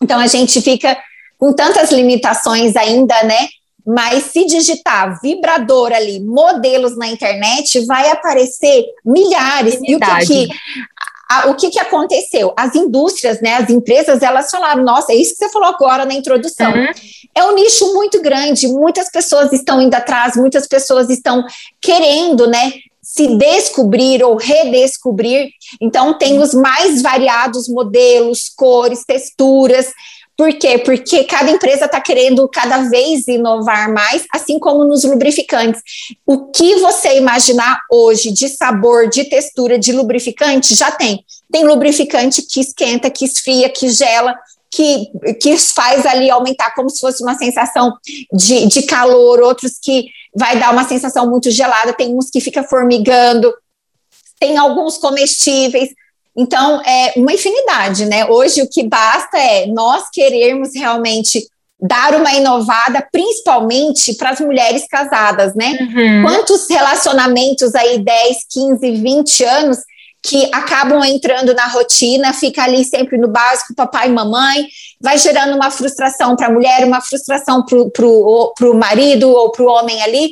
Então 0.02 0.18
a 0.18 0.28
gente 0.28 0.62
fica 0.62 0.98
com 1.38 1.52
tantas 1.52 1.92
limitações 1.92 2.76
ainda, 2.78 3.22
né? 3.24 3.48
Mas 3.86 4.24
se 4.26 4.46
digitar 4.46 5.20
vibrador 5.22 5.92
ali, 5.92 6.20
modelos 6.20 6.98
na 6.98 7.08
internet, 7.08 7.86
vai 7.86 8.10
aparecer 8.10 8.86
milhares. 9.06 9.80
E 9.84 9.96
o 9.96 10.00
que, 10.00 10.26
que 10.26 10.50
a, 11.30 11.50
o 11.50 11.56
que, 11.56 11.70
que 11.70 11.80
aconteceu? 11.80 12.54
As 12.56 12.76
indústrias, 12.76 13.42
né, 13.42 13.56
as 13.56 13.70
empresas, 13.70 14.22
elas 14.22 14.50
falaram: 14.50 14.84
nossa, 14.84 15.12
é 15.12 15.16
isso 15.16 15.32
que 15.34 15.38
você 15.38 15.50
falou 15.50 15.70
agora 15.70 16.06
na 16.06 16.14
introdução. 16.14 16.72
Uhum. 16.72 16.88
É 17.34 17.44
um 17.44 17.56
nicho 17.56 17.94
muito 17.94 18.22
grande, 18.22 18.68
muitas 18.68 19.10
pessoas 19.10 19.52
estão 19.52 19.82
indo 19.82 19.94
atrás, 19.94 20.36
muitas 20.36 20.68
pessoas 20.68 21.10
estão 21.10 21.44
querendo, 21.82 22.48
né, 22.48 22.74
se 23.02 23.28
descobrir 23.38 24.24
ou 24.24 24.36
redescobrir. 24.36 25.50
Então, 25.82 26.18
tem 26.18 26.40
os 26.40 26.54
mais 26.54 27.02
variados 27.02 27.68
modelos, 27.68 28.50
cores, 28.56 29.04
texturas. 29.06 29.88
Por 30.38 30.54
quê? 30.54 30.78
Porque 30.78 31.24
cada 31.24 31.50
empresa 31.50 31.86
está 31.86 32.02
querendo 32.02 32.48
cada 32.50 32.90
vez 32.90 33.28
inovar 33.28 33.92
mais, 33.92 34.26
assim 34.34 34.60
como 34.60 34.84
nos 34.84 35.04
lubrificantes. 35.04 35.82
O 36.26 36.52
que 36.52 36.76
você 36.76 37.18
imaginar 37.18 37.80
hoje 37.90 38.32
de 38.32 38.50
sabor, 38.50 39.08
de 39.08 39.24
textura, 39.26 39.80
de 39.80 39.94
lubrificante, 39.94 40.76
já 40.76 40.92
tem. 40.92 41.24
Tem 41.52 41.64
lubrificante 41.64 42.42
que 42.42 42.60
esquenta, 42.60 43.10
que 43.10 43.24
esfria, 43.24 43.70
que 43.70 43.88
gela, 43.90 44.36
que, 44.70 45.10
que 45.42 45.58
faz 45.58 46.06
ali 46.06 46.30
aumentar 46.30 46.76
como 46.76 46.90
se 46.90 47.00
fosse 47.00 47.24
uma 47.24 47.36
sensação 47.36 47.94
de, 48.34 48.68
de 48.68 48.84
calor, 48.84 49.40
outros 49.42 49.80
que 49.82 50.08
vai 50.36 50.60
dar 50.60 50.74
uma 50.74 50.86
sensação 50.86 51.30
muito 51.30 51.50
gelada, 51.50 51.94
tem 51.94 52.14
uns 52.14 52.30
que 52.30 52.42
fica 52.42 52.62
formigando, 52.62 53.54
tem 54.38 54.58
alguns 54.58 54.98
comestíveis. 54.98 55.90
Então, 56.38 56.82
é 56.86 57.14
uma 57.16 57.34
infinidade, 57.34 58.06
né? 58.06 58.26
Hoje 58.26 58.62
o 58.62 58.70
que 58.70 58.84
basta 58.84 59.38
é 59.38 59.68
nós 59.68 60.10
querermos 60.12 60.70
realmente 60.76 61.48
dar 61.80 62.16
uma 62.16 62.32
inovada, 62.34 63.06
principalmente 63.12 64.14
para 64.16 64.32
as 64.32 64.40
mulheres 64.40 64.88
casadas, 64.88 65.54
né? 65.56 65.78
Uhum. 65.80 66.24
Quantos 66.24 66.70
relacionamentos 66.70 67.76
aí, 67.76 68.00
10, 68.00 68.38
15, 68.50 68.92
20 68.92 69.44
anos, 69.44 69.78
que 70.26 70.50
acabam 70.52 71.04
entrando 71.04 71.54
na 71.54 71.68
rotina, 71.68 72.34
fica 72.34 72.64
ali 72.64 72.84
sempre 72.84 73.18
no 73.18 73.28
básico, 73.28 73.76
papai 73.76 74.08
e 74.08 74.12
mamãe, 74.12 74.66
vai 75.00 75.20
gerando 75.20 75.56
uma 75.56 75.70
frustração 75.70 76.36
para 76.36 76.48
a 76.48 76.52
mulher, 76.52 76.84
uma 76.84 77.00
frustração 77.00 77.64
para 77.64 78.08
o 78.08 78.74
marido 78.74 79.30
ou 79.30 79.52
para 79.52 79.64
o 79.64 79.68
homem 79.68 80.02
ali. 80.02 80.32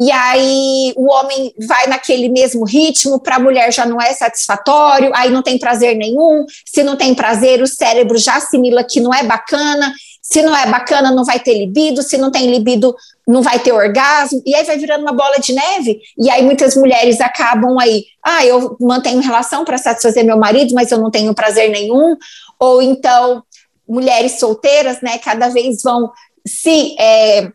E 0.00 0.10
aí 0.10 0.92
o 0.96 1.10
homem 1.10 1.52
vai 1.66 1.86
naquele 1.86 2.28
mesmo 2.28 2.64
ritmo, 2.64 3.20
para 3.20 3.36
a 3.36 3.40
mulher 3.40 3.72
já 3.72 3.86
não 3.86 4.00
é 4.00 4.12
satisfatório, 4.12 5.12
aí 5.14 5.30
não 5.30 5.42
tem 5.42 5.58
prazer 5.58 5.96
nenhum. 5.96 6.44
Se 6.66 6.82
não 6.82 6.96
tem 6.96 7.14
prazer, 7.14 7.62
o 7.62 7.66
cérebro 7.66 8.18
já 8.18 8.36
assimila 8.36 8.84
que 8.84 9.00
não 9.00 9.14
é 9.14 9.22
bacana. 9.22 9.92
Se 10.20 10.42
não 10.42 10.56
é 10.56 10.66
bacana, 10.66 11.12
não 11.12 11.24
vai 11.24 11.38
ter 11.38 11.54
libido. 11.54 12.02
Se 12.02 12.16
não 12.16 12.30
tem 12.30 12.50
libido, 12.50 12.94
não 13.26 13.42
vai 13.42 13.58
ter 13.58 13.72
orgasmo. 13.72 14.42
E 14.44 14.54
aí 14.54 14.64
vai 14.64 14.78
virando 14.78 15.02
uma 15.02 15.12
bola 15.12 15.38
de 15.38 15.52
neve. 15.52 16.00
E 16.18 16.28
aí 16.30 16.42
muitas 16.42 16.74
mulheres 16.76 17.20
acabam 17.20 17.78
aí, 17.78 18.04
ah, 18.24 18.44
eu 18.44 18.76
mantenho 18.80 19.20
relação 19.20 19.64
para 19.64 19.78
satisfazer 19.78 20.24
meu 20.24 20.36
marido, 20.36 20.74
mas 20.74 20.90
eu 20.90 20.98
não 20.98 21.10
tenho 21.10 21.34
prazer 21.34 21.70
nenhum. 21.70 22.16
Ou 22.58 22.82
então 22.82 23.42
mulheres 23.86 24.38
solteiras, 24.38 25.00
né, 25.02 25.18
cada 25.18 25.48
vez 25.48 25.82
vão 25.82 26.10
se 26.46 26.96
é, 26.98 27.50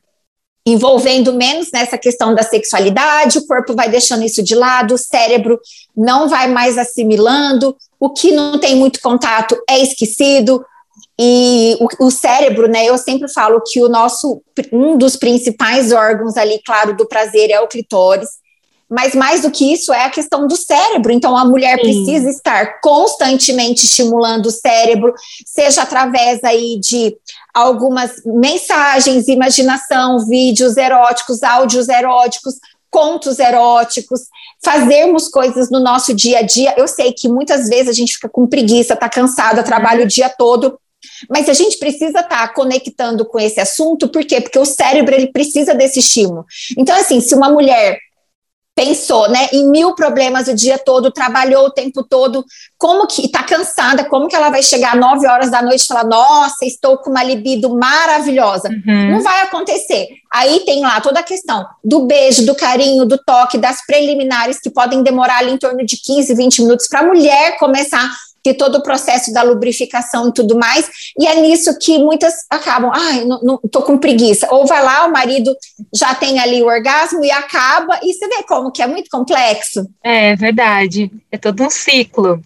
envolvendo 0.66 1.34
menos 1.34 1.70
nessa 1.72 1.98
questão 1.98 2.36
da 2.36 2.44
sexualidade, 2.44 3.38
o 3.38 3.48
corpo 3.48 3.74
vai 3.74 3.90
deixando 3.90 4.24
isso 4.24 4.44
de 4.44 4.56
lado, 4.56 4.94
o 4.94 4.98
cérebro 4.98 5.60
não 5.96 6.28
vai 6.28 6.48
mais 6.48 6.78
assimilando, 6.78 7.76
o 8.00 8.12
que 8.12 8.32
não 8.32 8.60
tem 8.60 8.76
muito 8.76 9.02
contato 9.02 9.58
é 9.70 9.80
esquecido, 9.80 10.64
e 11.22 11.78
o, 11.82 12.08
o, 12.08 12.12
cérebro, 12.12 12.68
né? 12.68 12.86
Eu 12.86 12.98
sempre 12.98 13.30
falo 13.32 13.62
que 13.62 13.82
o 13.82 13.90
nosso 13.90 14.42
um 14.72 14.98
dos 14.98 15.18
principais 15.18 15.92
órgãos 15.92 16.38
ali, 16.38 16.62
claro, 16.66 16.96
do 16.96 17.06
prazer 17.06 17.52
é 17.52 17.60
o 17.60 17.68
clitóris. 17.68 18.30
Mas 18.90 19.14
mais 19.14 19.42
do 19.42 19.52
que 19.52 19.72
isso 19.72 19.94
é 19.94 20.06
a 20.06 20.10
questão 20.10 20.48
do 20.48 20.56
cérebro. 20.56 21.12
Então 21.12 21.38
a 21.38 21.46
mulher 21.46 21.78
Sim. 21.78 21.84
precisa 21.84 22.30
estar 22.30 22.82
constantemente 22.82 23.86
estimulando 23.86 24.48
o 24.48 24.52
cérebro, 24.52 25.14
seja 25.46 25.84
através 25.84 26.44
aí 26.44 26.80
de 26.80 27.16
algumas 27.54 28.24
mensagens, 28.26 29.28
imaginação, 29.28 30.26
vídeos 30.26 30.78
eróticos, 30.78 31.44
áudios 31.44 31.88
eróticos, 31.90 32.56
contos 32.90 33.40
eróticos, 33.40 34.22
fazermos 34.64 35.28
coisas 35.28 35.70
no 35.70 35.80
nosso 35.80 36.14
dia 36.14 36.40
a 36.40 36.42
dia. 36.42 36.74
Eu 36.78 36.88
sei 36.88 37.14
que 37.14 37.28
muitas 37.28 37.70
vezes 37.70 37.90
a 37.90 37.94
gente 37.94 38.16
fica 38.16 38.30
com 38.30 38.48
preguiça, 38.48 38.96
tá 38.96 39.10
cansada, 39.10 39.64
trabalha 39.64 40.04
o 40.04 40.08
dia 40.08 40.30
todo, 40.30 40.80
mas 41.30 41.48
a 41.48 41.54
gente 41.54 41.78
precisa 41.78 42.20
estar 42.20 42.48
tá 42.48 42.48
conectando 42.48 43.26
com 43.26 43.40
esse 43.40 43.60
assunto, 43.60 44.10
por 44.10 44.24
quê? 44.26 44.42
Porque 44.42 44.60
o 44.60 44.66
cérebro 44.66 45.16
ele 45.16 45.32
precisa 45.32 45.74
desse 45.74 46.00
estímulo. 46.00 46.46
Então, 46.78 46.96
assim, 46.96 47.22
se 47.22 47.36
uma 47.36 47.50
mulher 47.50 47.98
pensou, 48.80 49.30
né, 49.30 49.50
em 49.52 49.70
mil 49.70 49.94
problemas 49.94 50.48
o 50.48 50.56
dia 50.56 50.78
todo, 50.78 51.12
trabalhou 51.12 51.66
o 51.66 51.70
tempo 51.70 52.02
todo, 52.02 52.46
como 52.78 53.08
que 53.08 53.26
está 53.26 53.44
cansada, 53.44 54.06
como 54.06 54.30
que 54.30 54.36
ela 54.38 54.50
vai 54.50 54.64
chegar 54.64 54.94
às 54.94 55.00
nove 55.00 55.28
horas 55.28 55.52
da 55.52 55.62
noite 55.62 55.82
e 55.82 55.86
falar, 55.86 56.06
nossa, 56.06 56.64
estou 56.64 56.98
com 56.98 57.10
uma 57.10 57.22
libido 57.22 57.76
maravilhosa? 57.76 58.70
Uhum. 58.70 59.12
Não 59.12 59.22
vai 59.22 59.42
acontecer. 59.42 60.08
Aí 60.32 60.62
tem 60.62 60.82
lá 60.82 61.02
toda 61.02 61.20
a 61.20 61.24
questão 61.24 61.66
do 61.84 62.06
beijo, 62.06 62.46
do 62.46 62.56
carinho, 62.56 63.06
do 63.06 63.18
toque, 63.18 63.58
das 63.58 63.86
preliminares 63.86 64.62
que 64.62 64.70
podem 64.70 65.04
demorar 65.04 65.40
ali 65.40 65.52
em 65.52 65.58
torno 65.58 65.86
de 65.86 65.98
15, 65.98 66.34
20 66.34 66.62
minutos 66.62 66.88
para 66.88 67.02
a 67.02 67.04
mulher 67.04 67.58
começar 67.58 68.10
que 68.44 68.54
todo 68.54 68.76
o 68.76 68.84
processo 68.84 69.34
da 69.34 69.42
lubrificação 69.42 70.30
e 70.30 70.34
tudo 70.34 70.58
mais, 70.58 70.90
e 71.18 71.28
é 71.28 71.36
nisso 71.42 71.78
que 71.80 71.98
muitas 71.98 72.34
acabam, 72.50 72.92
ai, 72.94 73.26
não, 73.26 73.40
não 73.42 73.58
tô 73.72 73.82
com 73.82 73.98
preguiça, 73.98 74.48
ou 74.52 74.66
vai 74.66 74.84
lá, 74.84 75.06
o 75.06 75.12
marido 75.12 75.56
já 75.94 76.14
tem 76.16 76.40
ali 76.40 76.62
o 76.62 76.68
orgasmo 76.68 77.24
e 77.24 77.32
acaba, 77.32 78.00
e 78.04 78.14
você 78.14 78.28
vê 78.28 78.44
como 78.44 78.72
que 78.72 78.82
é 78.82 78.88
muito 78.88 79.10
complexo. 79.10 79.86
É 80.04 80.36
verdade, 80.36 81.12
é 81.32 81.38
todo 81.38 81.64
um 81.64 81.70
ciclo. 81.70 82.42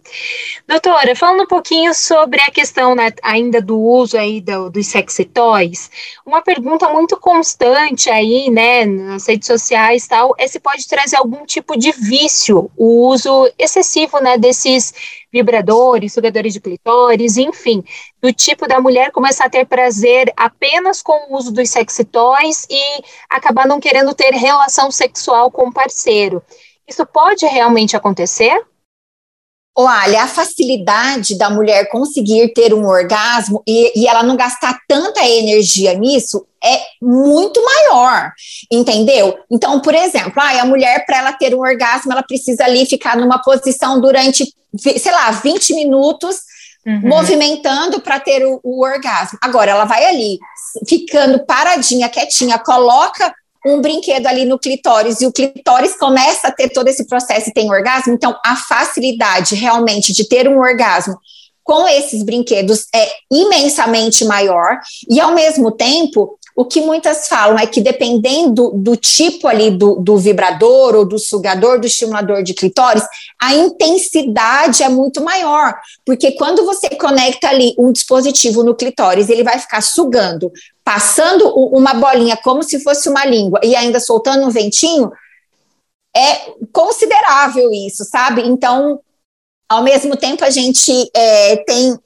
Doutora, 0.67 1.15
falando 1.15 1.43
um 1.43 1.47
pouquinho 1.47 1.93
sobre 1.93 2.39
a 2.41 2.51
questão 2.51 2.95
né, 2.95 3.11
ainda 3.21 3.61
do 3.61 3.79
uso 3.79 4.17
aí 4.17 4.41
do, 4.41 4.69
dos 4.69 4.87
sexy 4.87 5.25
toys, 5.25 5.89
uma 6.25 6.41
pergunta 6.41 6.89
muito 6.89 7.17
constante 7.17 8.09
aí, 8.09 8.49
né, 8.49 8.85
nas 8.85 9.27
redes 9.27 9.47
sociais 9.47 10.07
tal, 10.07 10.33
é 10.37 10.47
se 10.47 10.59
pode 10.59 10.87
trazer 10.87 11.17
algum 11.17 11.45
tipo 11.45 11.77
de 11.77 11.91
vício, 11.91 12.71
o 12.77 13.07
uso 13.07 13.51
excessivo, 13.57 14.19
né, 14.19 14.37
desses 14.37 14.93
vibradores, 15.33 16.13
sugadores 16.13 16.53
de 16.53 16.61
clitóris, 16.61 17.37
enfim, 17.37 17.83
do 18.21 18.31
tipo 18.31 18.67
da 18.67 18.79
mulher 18.79 19.11
começar 19.11 19.45
a 19.45 19.49
ter 19.49 19.65
prazer 19.65 20.31
apenas 20.37 21.01
com 21.01 21.27
o 21.27 21.35
uso 21.35 21.51
dos 21.51 21.69
sexy 21.69 22.05
toys 22.05 22.67
e 22.69 23.03
acabar 23.27 23.67
não 23.67 23.79
querendo 23.79 24.13
ter 24.13 24.31
relação 24.35 24.91
sexual 24.91 25.49
com 25.49 25.67
o 25.69 25.73
parceiro. 25.73 26.43
Isso 26.87 27.03
pode 27.05 27.47
realmente 27.47 27.97
acontecer? 27.97 28.63
Olha, 29.75 30.23
a 30.23 30.27
facilidade 30.27 31.35
da 31.35 31.49
mulher 31.49 31.89
conseguir 31.89 32.53
ter 32.53 32.75
um 32.75 32.85
orgasmo 32.85 33.63
e, 33.67 34.01
e, 34.01 34.07
ela 34.07 34.21
não 34.21 34.35
gastar 34.35 34.77
tanta 34.87 35.27
energia 35.27 35.95
nisso 35.95 36.45
é 36.63 36.79
muito 37.01 37.59
maior, 37.63 38.31
entendeu? 38.71 39.35
Então, 39.51 39.79
por 39.79 39.95
exemplo, 39.95 40.33
ah, 40.37 40.61
a 40.61 40.65
mulher, 40.65 41.03
para 41.07 41.17
ela 41.17 41.33
ter 41.33 41.55
um 41.55 41.59
orgasmo, 41.59 42.11
ela 42.11 42.21
precisa 42.21 42.63
ali 42.65 42.85
ficar 42.85 43.17
numa 43.17 43.41
posição 43.41 43.99
durante, 43.99 44.45
sei 44.77 45.11
lá, 45.11 45.31
20 45.31 45.73
minutos, 45.73 46.37
uhum. 46.85 47.09
movimentando 47.09 47.99
para 47.99 48.19
ter 48.19 48.45
o, 48.45 48.59
o 48.63 48.83
orgasmo. 48.83 49.39
Agora, 49.41 49.71
ela 49.71 49.85
vai 49.85 50.05
ali, 50.05 50.37
ficando 50.87 51.43
paradinha, 51.45 52.09
quietinha, 52.09 52.59
coloca 52.59 53.33
um 53.65 53.81
brinquedo 53.81 54.27
ali 54.27 54.45
no 54.45 54.59
clitóris 54.59 55.21
e 55.21 55.25
o 55.25 55.31
clitóris 55.31 55.95
começa 55.95 56.47
a 56.47 56.51
ter 56.51 56.69
todo 56.69 56.87
esse 56.87 57.07
processo 57.07 57.49
e 57.49 57.53
tem 57.53 57.69
orgasmo, 57.71 58.13
então 58.13 58.37
a 58.45 58.55
facilidade 58.55 59.55
realmente 59.55 60.11
de 60.11 60.27
ter 60.27 60.47
um 60.47 60.59
orgasmo 60.59 61.17
com 61.63 61.87
esses 61.87 62.23
brinquedos 62.23 62.87
é 62.93 63.09
imensamente 63.31 64.25
maior 64.25 64.79
e 65.09 65.19
ao 65.19 65.33
mesmo 65.33 65.71
tempo 65.71 66.37
o 66.55 66.65
que 66.65 66.81
muitas 66.81 67.27
falam 67.27 67.57
é 67.57 67.65
que 67.65 67.81
dependendo 67.81 68.71
do 68.75 68.95
tipo 68.95 69.47
ali 69.47 69.71
do, 69.71 69.95
do, 69.95 70.17
vibrador 70.17 70.95
ou 70.95 71.05
do 71.05 71.17
sugador, 71.17 71.79
do 71.79 71.87
estimulador 71.87 72.43
de 72.43 72.53
clitóris, 72.53 73.03
a 73.41 73.55
intensidade 73.55 74.83
é 74.83 74.89
muito 74.89 75.23
maior, 75.23 75.75
porque 76.05 76.33
quando 76.33 76.63
você 76.65 76.89
conecta 76.91 77.49
ali 77.49 77.73
um 77.77 77.91
dispositivo 77.91 78.63
no 78.63 78.75
clitóris, 78.75 79.29
ele 79.29 79.43
vai 79.43 79.57
ficar 79.57 79.81
sugando, 79.81 80.51
passando 80.83 81.47
uma 81.47 81.93
bolinha 81.93 82.37
como 82.37 82.61
se 82.61 82.79
fosse 82.81 83.09
uma 83.09 83.25
língua 83.25 83.59
e 83.63 83.75
ainda 83.75 83.99
soltando 83.99 84.45
um 84.45 84.51
ventinho, 84.51 85.11
é 86.15 86.53
considerável 86.71 87.71
isso, 87.71 88.03
sabe? 88.05 88.43
Então, 88.45 88.99
ao 89.67 89.81
mesmo 89.81 90.15
tempo, 90.15 90.45
a 90.45 90.51
gente 90.51 91.09
é, 91.15 91.57
tem 91.57 91.97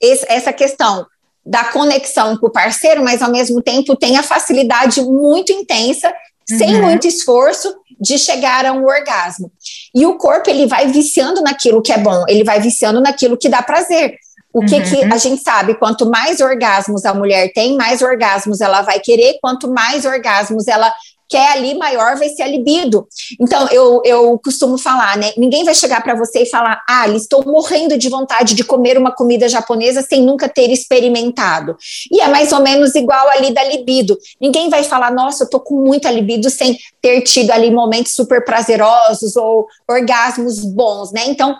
esse, 0.00 0.24
essa 0.28 0.52
questão 0.52 1.04
da 1.46 1.64
conexão 1.64 2.36
com 2.36 2.48
o 2.48 2.52
parceiro, 2.52 3.04
mas 3.04 3.22
ao 3.22 3.30
mesmo 3.30 3.62
tempo 3.62 3.94
tem 3.94 4.16
a 4.16 4.22
facilidade 4.22 5.00
muito 5.00 5.52
intensa, 5.52 6.08
uhum. 6.50 6.58
sem 6.58 6.82
muito 6.82 7.06
esforço, 7.06 7.72
de 8.00 8.18
chegar 8.18 8.66
a 8.66 8.72
um 8.72 8.84
orgasmo. 8.84 9.50
E 9.94 10.04
o 10.04 10.18
corpo 10.18 10.50
ele 10.50 10.66
vai 10.66 10.88
viciando 10.88 11.40
naquilo 11.40 11.80
que 11.80 11.92
é 11.92 11.98
bom, 11.98 12.24
ele 12.28 12.44
vai 12.44 12.60
viciando 12.60 13.00
naquilo 13.00 13.36
que 13.36 13.48
dá 13.48 13.62
prazer. 13.62 14.16
O 14.52 14.64
que, 14.64 14.74
uhum. 14.74 14.82
que 14.82 15.04
a 15.04 15.18
gente 15.18 15.42
sabe? 15.42 15.74
Quanto 15.74 16.08
mais 16.08 16.40
orgasmos 16.40 17.04
a 17.04 17.12
mulher 17.12 17.52
tem, 17.52 17.76
mais 17.76 18.00
orgasmos 18.00 18.60
ela 18.60 18.82
vai 18.82 18.98
querer, 18.98 19.38
quanto 19.40 19.70
mais 19.70 20.04
orgasmos 20.04 20.66
ela 20.66 20.92
quer 21.28 21.52
ali, 21.52 21.74
maior 21.74 22.16
vai 22.16 22.28
ser 22.28 22.42
a 22.42 22.46
libido. 22.46 23.06
Então, 23.40 23.68
eu, 23.70 24.02
eu 24.04 24.38
costumo 24.38 24.78
falar, 24.78 25.16
né? 25.16 25.32
Ninguém 25.36 25.64
vai 25.64 25.74
chegar 25.74 26.02
para 26.02 26.14
você 26.14 26.42
e 26.42 26.50
falar, 26.50 26.82
ah, 26.88 27.08
estou 27.08 27.44
morrendo 27.44 27.96
de 27.96 28.08
vontade 28.08 28.54
de 28.54 28.64
comer 28.64 28.98
uma 28.98 29.12
comida 29.12 29.48
japonesa 29.48 30.02
sem 30.02 30.22
nunca 30.22 30.48
ter 30.48 30.70
experimentado. 30.70 31.76
E 32.10 32.20
é 32.20 32.28
mais 32.28 32.52
ou 32.52 32.60
menos 32.60 32.94
igual 32.94 33.28
ali 33.30 33.52
da 33.52 33.64
libido. 33.64 34.16
Ninguém 34.40 34.68
vai 34.68 34.82
falar, 34.82 35.12
nossa, 35.12 35.44
eu 35.44 35.50
tô 35.50 35.60
com 35.60 35.76
muita 35.76 36.10
libido 36.10 36.48
sem 36.50 36.78
ter 37.00 37.22
tido 37.22 37.50
ali 37.50 37.70
momentos 37.70 38.12
super 38.12 38.44
prazerosos 38.44 39.36
ou 39.36 39.66
orgasmos 39.88 40.64
bons, 40.64 41.12
né? 41.12 41.24
Então, 41.26 41.56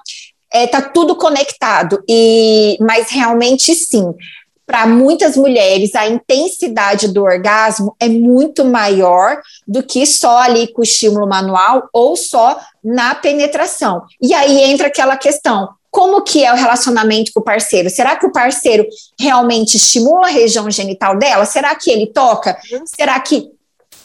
é, 0.52 0.66
tá 0.66 0.80
tudo 0.80 1.16
conectado. 1.16 2.02
E, 2.08 2.76
mas 2.80 3.10
realmente 3.10 3.74
sim 3.74 4.14
para 4.66 4.86
muitas 4.86 5.36
mulheres, 5.36 5.94
a 5.94 6.08
intensidade 6.08 7.08
do 7.08 7.22
orgasmo 7.22 7.94
é 8.00 8.08
muito 8.08 8.64
maior 8.64 9.40
do 9.66 9.82
que 9.82 10.04
só 10.04 10.38
ali 10.38 10.66
com 10.72 10.80
o 10.80 10.84
estímulo 10.84 11.26
manual 11.26 11.88
ou 11.92 12.16
só 12.16 12.60
na 12.82 13.14
penetração. 13.14 14.02
E 14.20 14.34
aí 14.34 14.64
entra 14.64 14.88
aquela 14.88 15.16
questão: 15.16 15.68
como 15.88 16.22
que 16.22 16.44
é 16.44 16.52
o 16.52 16.56
relacionamento 16.56 17.30
com 17.32 17.40
o 17.40 17.44
parceiro? 17.44 17.88
Será 17.88 18.16
que 18.16 18.26
o 18.26 18.32
parceiro 18.32 18.84
realmente 19.18 19.76
estimula 19.76 20.26
a 20.26 20.30
região 20.30 20.68
genital 20.70 21.16
dela? 21.16 21.44
Será 21.44 21.74
que 21.76 21.90
ele 21.90 22.06
toca? 22.08 22.58
Será 22.84 23.18
que 23.20 23.50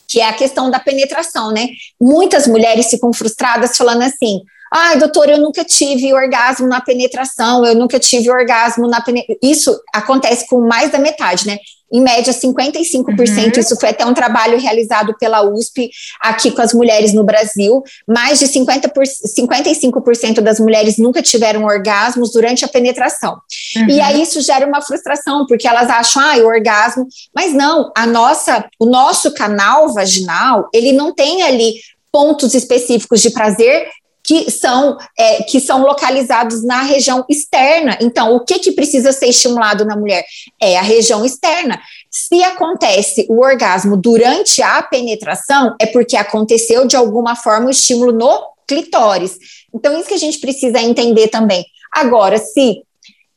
que 0.08 0.19
é 0.19 0.28
a 0.28 0.34
questão 0.34 0.69
da 0.69 0.78
penetração, 0.78 1.52
né? 1.52 1.69
Muitas 2.00 2.45
mulheres 2.45 2.89
ficam 2.89 3.13
frustradas 3.13 3.78
falando 3.78 4.02
assim: 4.02 4.41
Ai, 4.73 4.97
doutor, 4.97 5.27
eu 5.27 5.38
nunca 5.38 5.65
tive 5.65 6.13
orgasmo 6.13 6.65
na 6.65 6.79
penetração, 6.79 7.65
eu 7.65 7.75
nunca 7.75 7.99
tive 7.99 8.31
orgasmo 8.31 8.88
na 8.88 9.01
penetração. 9.01 9.39
Isso 9.43 9.77
acontece 9.93 10.47
com 10.47 10.62
mais 10.62 10.91
da 10.91 10.97
metade, 10.97 11.45
né? 11.45 11.57
Em 11.91 11.99
média, 11.99 12.31
55%. 12.34 13.10
Uhum. 13.19 13.60
Isso 13.60 13.77
foi 13.77 13.89
até 13.89 14.05
um 14.05 14.13
trabalho 14.13 14.57
realizado 14.57 15.13
pela 15.19 15.41
USP 15.41 15.89
aqui 16.21 16.51
com 16.51 16.62
as 16.62 16.73
mulheres 16.73 17.13
no 17.13 17.21
Brasil. 17.21 17.84
Mais 18.07 18.39
de 18.39 18.47
50 18.47 18.88
por, 18.88 19.03
55% 19.03 20.39
das 20.39 20.57
mulheres 20.57 20.97
nunca 20.97 21.21
tiveram 21.21 21.65
orgasmos 21.65 22.31
durante 22.31 22.63
a 22.63 22.69
penetração. 22.69 23.41
Uhum. 23.75 23.89
E 23.89 23.99
aí 23.99 24.21
isso 24.21 24.39
gera 24.39 24.65
uma 24.65 24.81
frustração, 24.81 25.45
porque 25.45 25.67
elas 25.67 25.89
acham, 25.89 26.23
ah, 26.23 26.38
o 26.38 26.47
orgasmo. 26.47 27.05
Mas 27.36 27.53
não, 27.53 27.91
a 27.93 28.05
nossa, 28.05 28.65
o 28.79 28.86
nosso 28.86 29.34
canal 29.34 29.93
vaginal, 29.93 30.69
ele 30.73 30.93
não 30.93 31.13
tem 31.13 31.43
ali 31.43 31.73
pontos 32.10 32.53
específicos 32.53 33.21
de 33.21 33.31
prazer 33.31 33.88
que 34.31 34.49
são, 34.49 34.97
é, 35.19 35.43
que 35.43 35.59
são 35.59 35.81
localizados 35.81 36.63
na 36.63 36.83
região 36.83 37.25
externa. 37.29 37.97
Então, 37.99 38.33
o 38.33 38.39
que, 38.39 38.59
que 38.59 38.71
precisa 38.71 39.11
ser 39.11 39.25
estimulado 39.25 39.83
na 39.83 39.97
mulher? 39.97 40.23
É 40.57 40.77
a 40.77 40.81
região 40.81 41.25
externa. 41.25 41.77
Se 42.09 42.41
acontece 42.41 43.27
o 43.29 43.43
orgasmo 43.43 43.97
durante 43.97 44.61
a 44.61 44.81
penetração, 44.83 45.75
é 45.81 45.85
porque 45.85 46.15
aconteceu 46.15 46.87
de 46.87 46.95
alguma 46.95 47.35
forma 47.35 47.67
o 47.67 47.71
estímulo 47.71 48.13
no 48.13 48.41
clitóris. 48.65 49.37
Então, 49.75 49.99
isso 49.99 50.07
que 50.07 50.13
a 50.13 50.19
gente 50.19 50.39
precisa 50.39 50.79
entender 50.79 51.27
também. 51.27 51.65
Agora, 51.93 52.37
se 52.37 52.83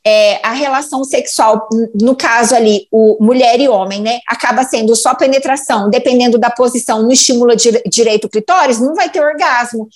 é, 0.07 0.39
a 0.47 0.53
relação 0.53 1.03
sexual, 1.03 1.67
no 1.99 2.15
caso 2.15 2.55
ali, 2.55 2.87
o 2.89 3.17
mulher 3.19 3.59
e 3.59 3.67
homem, 3.67 4.01
né, 4.01 4.19
acaba 4.29 4.63
sendo 4.63 4.95
só 4.95 5.13
penetração, 5.13 5.89
dependendo 5.89 6.37
da 6.37 6.49
posição 6.49 7.03
no 7.03 7.11
estímulo 7.11 7.53
direito 7.85 8.29
clitóris, 8.29 8.79
não 8.79 8.95
vai 8.95 9.09
ter 9.09 9.19
orgasmo. 9.19 9.89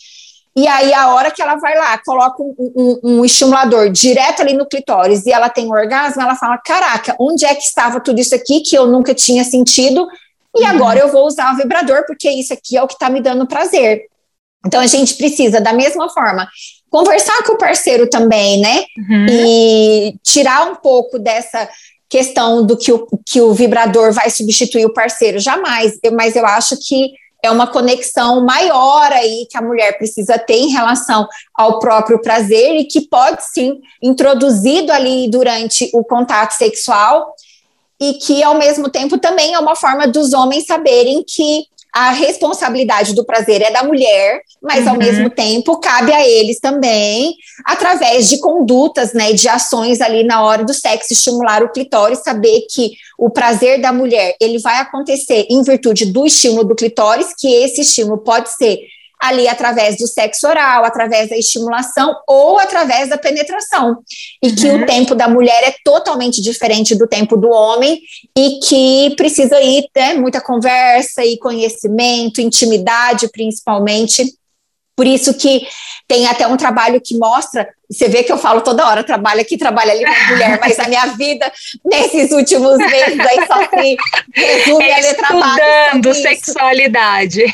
E 0.60 0.68
aí, 0.68 0.94
a 0.94 1.14
hora 1.14 1.32
que 1.32 1.42
ela 1.42 1.56
vai 1.56 1.74
lá, 1.78 1.98
coloca 2.00 2.44
um, 2.44 2.54
um, 2.60 3.00
um, 3.02 3.26
estimulador 3.26 3.90
direto 3.90 4.42
ali 4.42 4.54
no 4.54 4.68
clitóris 4.68 5.26
e 5.26 5.32
ela 5.32 5.48
tem 5.48 5.66
um 5.68 5.72
orgasmo, 5.72 6.22
ela 6.22 6.36
fala: 6.36 6.58
Caraca, 6.58 7.16
onde 7.18 7.46
é 7.46 7.56
que 7.56 7.64
estava 7.64 8.02
tudo 8.02 8.20
isso 8.20 8.36
aqui 8.36 8.60
que 8.60 8.78
eu 8.78 8.86
nunca 8.86 9.16
tinha 9.16 9.46
sentido? 9.46 10.06
E 10.54 10.64
uhum. 10.64 10.68
agora 10.68 11.00
eu 11.00 11.08
vou 11.10 11.26
usar 11.26 11.54
o 11.54 11.56
vibrador, 11.56 12.04
porque 12.06 12.30
isso 12.30 12.52
aqui 12.52 12.76
é 12.76 12.84
o 12.84 12.88
que 12.88 12.96
está 12.96 13.10
me 13.10 13.22
dando 13.22 13.48
prazer. 13.48 14.02
Então, 14.66 14.82
a 14.82 14.88
gente 14.88 15.14
precisa, 15.14 15.62
da 15.62 15.72
mesma 15.72 16.10
forma, 16.10 16.46
conversar 16.90 17.42
com 17.44 17.54
o 17.54 17.58
parceiro 17.58 18.10
também, 18.10 18.60
né? 18.60 18.84
Uhum. 18.98 19.26
E 19.30 20.16
tirar 20.22 20.70
um 20.70 20.76
pouco 20.76 21.18
dessa 21.18 21.70
questão 22.10 22.66
do 22.66 22.76
que 22.76 22.92
o, 22.92 23.08
que 23.26 23.40
o 23.40 23.54
vibrador 23.54 24.12
vai 24.12 24.30
substituir 24.30 24.86
o 24.86 24.94
parceiro. 24.94 25.40
Jamais. 25.40 25.98
Eu, 26.04 26.12
mas 26.12 26.36
eu 26.36 26.46
acho 26.46 26.76
que 26.86 27.14
é 27.44 27.50
uma 27.50 27.68
conexão 27.68 28.44
maior 28.44 29.12
aí 29.12 29.48
que 29.50 29.58
a 29.58 29.62
mulher 29.62 29.98
precisa 29.98 30.38
ter 30.38 30.58
em 30.58 30.72
relação 30.72 31.28
ao 31.56 31.80
próprio 31.80 32.22
prazer 32.22 32.76
e 32.76 32.86
que 32.86 33.02
pode 33.02 33.44
sim 33.46 33.80
introduzido 34.02 34.92
ali 34.92 35.30
durante 35.30 35.90
o 35.94 36.04
contato 36.04 36.52
sexual 36.52 37.34
e 38.00 38.14
que 38.14 38.44
ao 38.44 38.56
mesmo 38.56 38.90
tempo 38.90 39.18
também 39.18 39.54
é 39.54 39.60
uma 39.60 39.76
forma 39.76 40.08
dos 40.08 40.34
homens 40.34 40.66
saberem 40.66 41.24
que 41.24 41.66
a 41.94 42.12
responsabilidade 42.12 43.16
do 43.16 43.26
prazer 43.26 43.62
é 43.62 43.72
da 43.72 43.84
mulher, 43.84 44.42
mas 44.62 44.86
uhum. 44.86 44.92
ao 44.92 44.98
mesmo 44.98 45.30
tempo 45.30 45.80
cabe 45.80 46.14
a 46.14 46.28
eles 46.28 46.60
também, 46.60 47.36
através 47.66 48.30
de 48.30 48.40
condutas, 48.40 49.14
né, 49.14 49.34
de 49.34 49.50
ações 49.50 50.00
ali 50.00 50.24
na 50.24 50.44
hora 50.44 50.64
do 50.64 50.74
sexo, 50.74 51.14
estimular 51.14 51.64
o 51.64 51.72
clitóris, 51.72 52.20
saber 52.24 52.62
que 52.70 52.92
o 53.18 53.30
prazer 53.30 53.82
da 53.82 53.92
mulher 53.92 54.36
ele 54.40 54.60
vai 54.60 54.80
acontecer 54.80 55.48
em 55.50 55.64
virtude 55.64 56.06
do 56.06 56.26
estímulo 56.26 56.64
do 56.64 56.76
clitóris, 56.76 57.34
que 57.38 57.48
esse 57.48 57.82
estímulo 57.82 58.20
pode 58.20 58.50
ser 58.56 58.80
ali 59.20 59.48
através 59.48 59.98
do 59.98 60.08
sexo 60.08 60.48
oral, 60.48 60.86
através 60.86 61.30
da 61.30 61.38
estimulação 61.38 62.16
ou 62.28 62.60
através 62.60 63.10
da 63.10 63.18
penetração. 63.18 63.98
E 64.42 64.50
uhum. 64.50 64.56
que 64.56 64.68
o 64.68 64.78
uhum. 64.78 64.86
tempo 64.86 65.16
da 65.16 65.28
mulher 65.28 65.64
é 65.64 65.76
totalmente 65.84 66.42
diferente 66.42 66.96
do 66.96 67.08
tempo 67.08 67.38
do 67.38 67.50
homem 67.50 68.00
e 68.38 68.60
que 68.60 69.16
precisa 69.16 69.60
ir 69.62 69.88
ter 69.94 70.10
né, 70.10 70.14
muita 70.14 70.42
conversa 70.42 71.24
e 71.26 71.38
conhecimento, 71.38 72.42
intimidade 72.42 73.30
principalmente. 73.32 74.39
Por 75.00 75.08
isso 75.08 75.34
que 75.34 75.66
tem 76.10 76.28
até 76.28 76.46
um 76.46 76.58
trabalho 76.58 77.00
que 77.00 77.18
mostra, 77.18 77.70
você 77.90 78.10
vê 78.10 78.22
que 78.22 78.34
eu 78.34 78.38
falo 78.38 78.60
toda 78.60 78.86
hora, 78.86 79.02
trabalho 79.02 79.40
aqui, 79.40 79.58
trabalho 79.58 79.92
ali 79.92 80.04
com 80.04 80.34
mulher, 80.34 80.60
mas 80.60 80.78
a 80.78 80.90
minha 80.90 81.06
vida 81.16 81.50
nesses 81.86 82.34
últimos 82.34 82.78
meses 82.80 83.18
aí 83.18 83.48
só 83.48 83.60
se 83.70 83.98
resume 84.36 84.90
é 84.90 85.10
a 85.10 85.16
trabalho. 85.16 85.64
Estudando 85.86 86.14
sexualidade. 86.16 87.46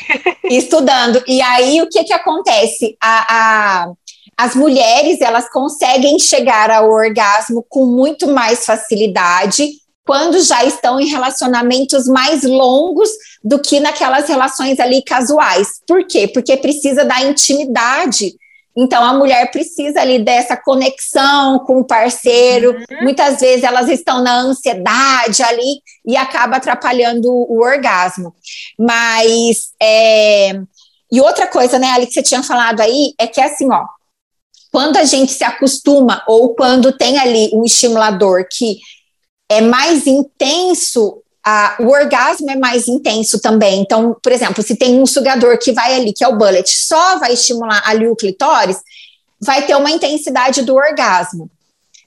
Estudando. 0.42 1.22
E 1.24 1.40
aí 1.40 1.80
o 1.80 1.88
que 1.88 2.02
que 2.02 2.12
acontece? 2.12 2.96
A, 3.00 3.36
a, 3.36 3.92
as 4.36 4.56
mulheres, 4.56 5.20
elas 5.20 5.48
conseguem 5.48 6.18
chegar 6.18 6.68
ao 6.68 6.90
orgasmo 6.90 7.64
com 7.68 7.86
muito 7.86 8.26
mais 8.26 8.64
facilidade 8.64 9.68
quando 10.06 10.40
já 10.40 10.64
estão 10.64 11.00
em 11.00 11.08
relacionamentos 11.08 12.06
mais 12.06 12.44
longos 12.44 13.10
do 13.42 13.58
que 13.58 13.80
naquelas 13.80 14.28
relações 14.28 14.78
ali 14.78 15.02
casuais. 15.02 15.80
Por 15.86 16.06
quê? 16.06 16.28
Porque 16.28 16.56
precisa 16.56 17.04
da 17.04 17.20
intimidade 17.22 18.36
Então 18.76 19.02
a 19.02 19.14
mulher 19.14 19.50
precisa 19.50 20.02
ali 20.02 20.18
dessa 20.18 20.54
conexão 20.56 21.58
com 21.60 21.78
o 21.78 21.84
parceiro. 21.84 22.72
Uhum. 22.72 23.02
Muitas 23.02 23.40
vezes 23.40 23.64
elas 23.64 23.88
estão 23.88 24.22
na 24.22 24.38
ansiedade 24.40 25.42
ali 25.42 25.80
e 26.06 26.14
acaba 26.16 26.56
atrapalhando 26.56 27.28
o 27.30 27.60
orgasmo. 27.60 28.34
Mas 28.78 29.70
é... 29.82 30.52
e 31.10 31.20
outra 31.20 31.46
coisa, 31.46 31.78
né, 31.78 31.88
Ali, 31.88 32.06
que 32.06 32.12
você 32.12 32.22
tinha 32.22 32.42
falado 32.42 32.80
aí, 32.80 33.14
é 33.18 33.26
que 33.26 33.40
assim, 33.40 33.66
ó, 33.72 33.86
quando 34.70 34.98
a 34.98 35.04
gente 35.04 35.32
se 35.32 35.42
acostuma 35.42 36.22
ou 36.28 36.54
quando 36.54 36.92
tem 36.92 37.18
ali 37.18 37.50
um 37.54 37.64
estimulador 37.64 38.46
que 38.50 38.78
é 39.48 39.60
mais 39.60 40.06
intenso 40.06 41.22
a, 41.46 41.76
o 41.78 41.86
orgasmo 41.86 42.50
é 42.50 42.56
mais 42.56 42.88
intenso 42.88 43.40
também. 43.40 43.80
Então, 43.80 44.16
por 44.20 44.32
exemplo, 44.32 44.64
se 44.64 44.74
tem 44.74 45.00
um 45.00 45.06
sugador 45.06 45.56
que 45.58 45.70
vai 45.70 45.94
ali, 45.94 46.12
que 46.12 46.24
é 46.24 46.28
o 46.28 46.36
bullet, 46.36 46.68
só 46.68 47.20
vai 47.20 47.34
estimular 47.34 47.80
ali 47.86 48.08
o 48.08 48.16
clitóris, 48.16 48.78
vai 49.40 49.64
ter 49.64 49.76
uma 49.76 49.92
intensidade 49.92 50.62
do 50.62 50.74
orgasmo. 50.74 51.48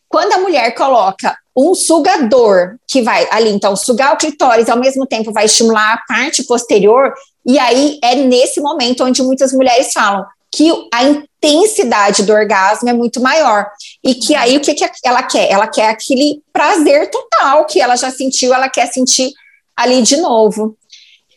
Quando 0.10 0.34
a 0.34 0.40
mulher 0.40 0.76
coloca 0.76 1.38
um 1.56 1.74
sugador 1.74 2.76
que 2.86 3.02
vai 3.02 3.30
ali, 3.32 3.50
então, 3.50 3.78
sugar 3.78 4.14
o 4.14 4.18
clitóris, 4.18 4.68
ao 4.68 4.78
mesmo 4.78 5.06
tempo 5.06 5.32
vai 5.32 5.46
estimular 5.46 5.94
a 5.94 6.02
parte 6.06 6.44
posterior, 6.44 7.14
e 7.46 7.58
aí 7.58 7.98
é 8.04 8.16
nesse 8.16 8.60
momento 8.60 9.06
onde 9.06 9.24
muitas 9.24 9.54
mulheres 9.54 9.94
falam 9.94 10.26
que 10.52 10.70
a 10.94 11.04
intensidade 11.42 12.24
do 12.24 12.34
orgasmo 12.34 12.90
é 12.90 12.94
muito 12.94 13.22
maior. 13.22 13.68
E 14.04 14.16
que 14.16 14.36
aí 14.36 14.58
o 14.58 14.62
que, 14.62 14.74
que 14.74 14.86
ela 15.04 15.24
quer? 15.24 15.50
Ela 15.52 15.68
quer 15.68 15.90
aquele 15.90 16.42
prazer 16.52 17.10
total 17.10 17.66
que 17.66 17.82
ela 17.82 17.96
já 17.96 18.12
sentiu, 18.12 18.54
ela 18.54 18.70
quer 18.70 18.88
sentir 18.88 19.32
ali 19.76 20.02
de 20.02 20.18
novo. 20.18 20.78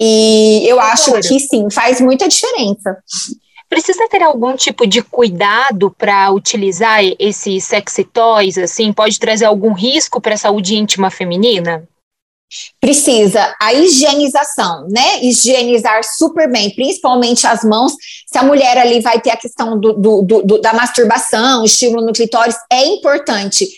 E 0.00 0.64
eu 0.66 0.80
acho 0.80 1.12
que 1.20 1.38
sim, 1.38 1.70
faz 1.70 2.00
muita 2.00 2.28
diferença. 2.28 2.98
Precisa 3.68 4.08
ter 4.08 4.22
algum 4.22 4.54
tipo 4.54 4.86
de 4.86 5.00
cuidado 5.00 5.90
para 5.90 6.30
utilizar 6.30 7.00
esses 7.18 7.64
sexy 7.64 8.04
toys, 8.04 8.58
assim? 8.58 8.92
Pode 8.92 9.18
trazer 9.18 9.44
algum 9.44 9.72
risco 9.72 10.20
para 10.20 10.34
a 10.34 10.38
saúde 10.38 10.76
íntima 10.76 11.10
feminina? 11.10 11.88
Precisa 12.80 13.54
a 13.60 13.72
higienização, 13.72 14.86
né? 14.88 15.22
Higienizar 15.22 16.02
super 16.04 16.50
bem, 16.50 16.74
principalmente 16.74 17.46
as 17.46 17.62
mãos. 17.64 17.92
Se 18.26 18.38
a 18.38 18.42
mulher 18.42 18.78
ali 18.78 19.00
vai 19.00 19.20
ter 19.20 19.30
a 19.30 19.36
questão 19.36 19.78
do, 19.78 19.92
do, 19.92 20.22
do, 20.22 20.58
da 20.58 20.72
masturbação, 20.72 21.64
estímulo 21.64 22.06
no 22.06 22.12
clitóris, 22.12 22.56
é 22.70 22.84
importante 22.86 23.68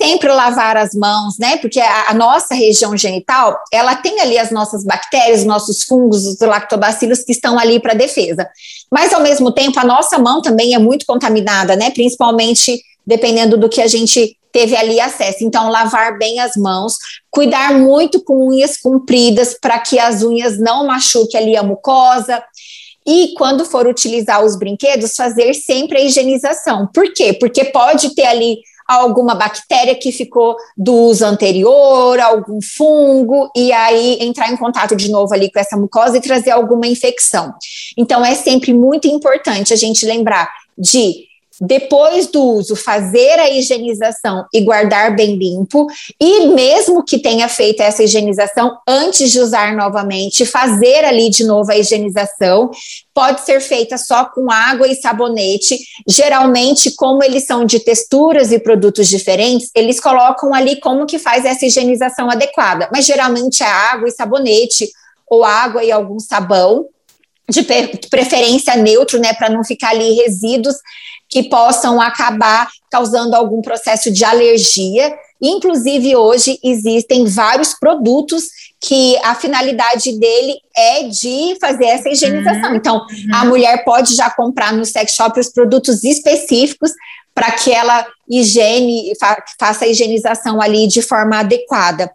sempre 0.00 0.28
lavar 0.28 0.76
as 0.76 0.94
mãos, 0.94 1.36
né? 1.38 1.56
Porque 1.56 1.80
a, 1.80 2.10
a, 2.10 2.14
nossa 2.14 2.54
região 2.54 2.96
genital, 2.96 3.58
ela 3.72 3.96
tem 3.96 4.20
ali 4.20 4.38
as 4.38 4.50
nossas 4.50 4.84
bactérias, 4.84 5.44
nossos 5.44 5.82
fungos, 5.82 6.24
os 6.24 6.38
lactobacilos 6.38 7.24
que 7.24 7.32
estão 7.32 7.58
ali 7.58 7.80
para 7.80 7.94
defesa. 7.94 8.48
Mas 8.90 9.12
ao 9.12 9.20
mesmo 9.20 9.50
tempo, 9.50 9.78
a 9.80 9.84
nossa 9.84 10.16
mão 10.18 10.40
também 10.40 10.74
é 10.74 10.78
muito 10.78 11.04
contaminada, 11.04 11.74
né? 11.74 11.90
Principalmente 11.90 12.80
dependendo 13.08 13.56
do 13.56 13.70
que 13.70 13.80
a 13.80 13.86
gente 13.86 14.36
teve 14.52 14.76
ali 14.76 15.00
acesso. 15.00 15.38
Então, 15.42 15.70
lavar 15.70 16.18
bem 16.18 16.40
as 16.40 16.56
mãos, 16.56 16.98
cuidar 17.30 17.72
muito 17.72 18.22
com 18.22 18.48
unhas 18.48 18.76
compridas 18.76 19.56
para 19.58 19.78
que 19.78 19.98
as 19.98 20.22
unhas 20.22 20.58
não 20.58 20.86
machuquem 20.86 21.40
ali 21.40 21.56
a 21.56 21.62
mucosa. 21.62 22.42
E 23.06 23.32
quando 23.38 23.64
for 23.64 23.86
utilizar 23.86 24.44
os 24.44 24.58
brinquedos, 24.58 25.14
fazer 25.16 25.54
sempre 25.54 25.98
a 25.98 26.04
higienização. 26.04 26.86
Por 26.92 27.10
quê? 27.14 27.32
Porque 27.32 27.64
pode 27.64 28.14
ter 28.14 28.26
ali 28.26 28.58
alguma 28.86 29.34
bactéria 29.34 29.94
que 29.94 30.12
ficou 30.12 30.54
do 30.76 30.92
uso 30.92 31.24
anterior, 31.24 32.20
algum 32.20 32.58
fungo, 32.60 33.50
e 33.56 33.72
aí 33.72 34.18
entrar 34.20 34.50
em 34.50 34.56
contato 34.56 34.94
de 34.94 35.10
novo 35.10 35.32
ali 35.32 35.50
com 35.50 35.58
essa 35.58 35.76
mucosa 35.78 36.18
e 36.18 36.22
trazer 36.22 36.50
alguma 36.50 36.86
infecção. 36.86 37.54
Então, 37.96 38.22
é 38.22 38.34
sempre 38.34 38.74
muito 38.74 39.08
importante 39.08 39.72
a 39.72 39.76
gente 39.76 40.04
lembrar 40.04 40.50
de 40.76 41.27
depois 41.60 42.28
do 42.28 42.42
uso, 42.42 42.76
fazer 42.76 43.38
a 43.38 43.50
higienização 43.50 44.46
e 44.52 44.60
guardar 44.60 45.16
bem 45.16 45.36
limpo, 45.36 45.86
e 46.20 46.46
mesmo 46.48 47.04
que 47.04 47.18
tenha 47.18 47.48
feito 47.48 47.80
essa 47.80 48.02
higienização, 48.02 48.78
antes 48.86 49.32
de 49.32 49.40
usar 49.40 49.74
novamente, 49.74 50.46
fazer 50.46 51.04
ali 51.04 51.28
de 51.30 51.44
novo 51.44 51.70
a 51.72 51.76
higienização, 51.76 52.70
pode 53.12 53.40
ser 53.40 53.60
feita 53.60 53.98
só 53.98 54.26
com 54.26 54.50
água 54.50 54.86
e 54.86 54.94
sabonete. 54.94 55.76
Geralmente, 56.06 56.92
como 56.92 57.24
eles 57.24 57.44
são 57.44 57.64
de 57.64 57.80
texturas 57.80 58.52
e 58.52 58.60
produtos 58.60 59.08
diferentes, 59.08 59.70
eles 59.74 59.98
colocam 59.98 60.54
ali 60.54 60.78
como 60.80 61.06
que 61.06 61.18
faz 61.18 61.44
essa 61.44 61.66
higienização 61.66 62.30
adequada, 62.30 62.88
mas 62.92 63.04
geralmente 63.04 63.62
é 63.62 63.66
água 63.66 64.08
e 64.08 64.12
sabonete, 64.12 64.88
ou 65.28 65.44
água 65.44 65.82
e 65.82 65.90
algum 65.90 66.18
sabão, 66.20 66.86
de 67.50 67.62
preferência 68.10 68.76
neutro, 68.76 69.18
né, 69.18 69.32
para 69.32 69.48
não 69.48 69.64
ficar 69.64 69.90
ali 69.90 70.14
resíduos 70.14 70.76
que 71.28 71.48
possam 71.48 72.00
acabar 72.00 72.68
causando 72.90 73.36
algum 73.36 73.60
processo 73.60 74.10
de 74.10 74.24
alergia. 74.24 75.14
Inclusive, 75.40 76.16
hoje 76.16 76.58
existem 76.64 77.26
vários 77.26 77.74
produtos 77.74 78.44
que 78.80 79.16
a 79.24 79.34
finalidade 79.34 80.18
dele 80.18 80.54
é 80.76 81.02
de 81.04 81.56
fazer 81.60 81.86
essa 81.86 82.08
higienização. 82.08 82.70
Uhum. 82.70 82.76
Então, 82.76 83.06
a 83.32 83.44
mulher 83.44 83.84
pode 83.84 84.14
já 84.14 84.30
comprar 84.30 84.72
no 84.72 84.84
sex 84.84 85.12
shop 85.12 85.38
os 85.38 85.52
produtos 85.52 86.04
específicos 86.04 86.92
para 87.34 87.52
que 87.52 87.70
ela 87.72 88.06
higiene, 88.28 89.12
fa 89.18 89.36
faça 89.58 89.84
a 89.84 89.88
higienização 89.88 90.60
ali 90.60 90.86
de 90.88 91.02
forma 91.02 91.38
adequada. 91.38 92.10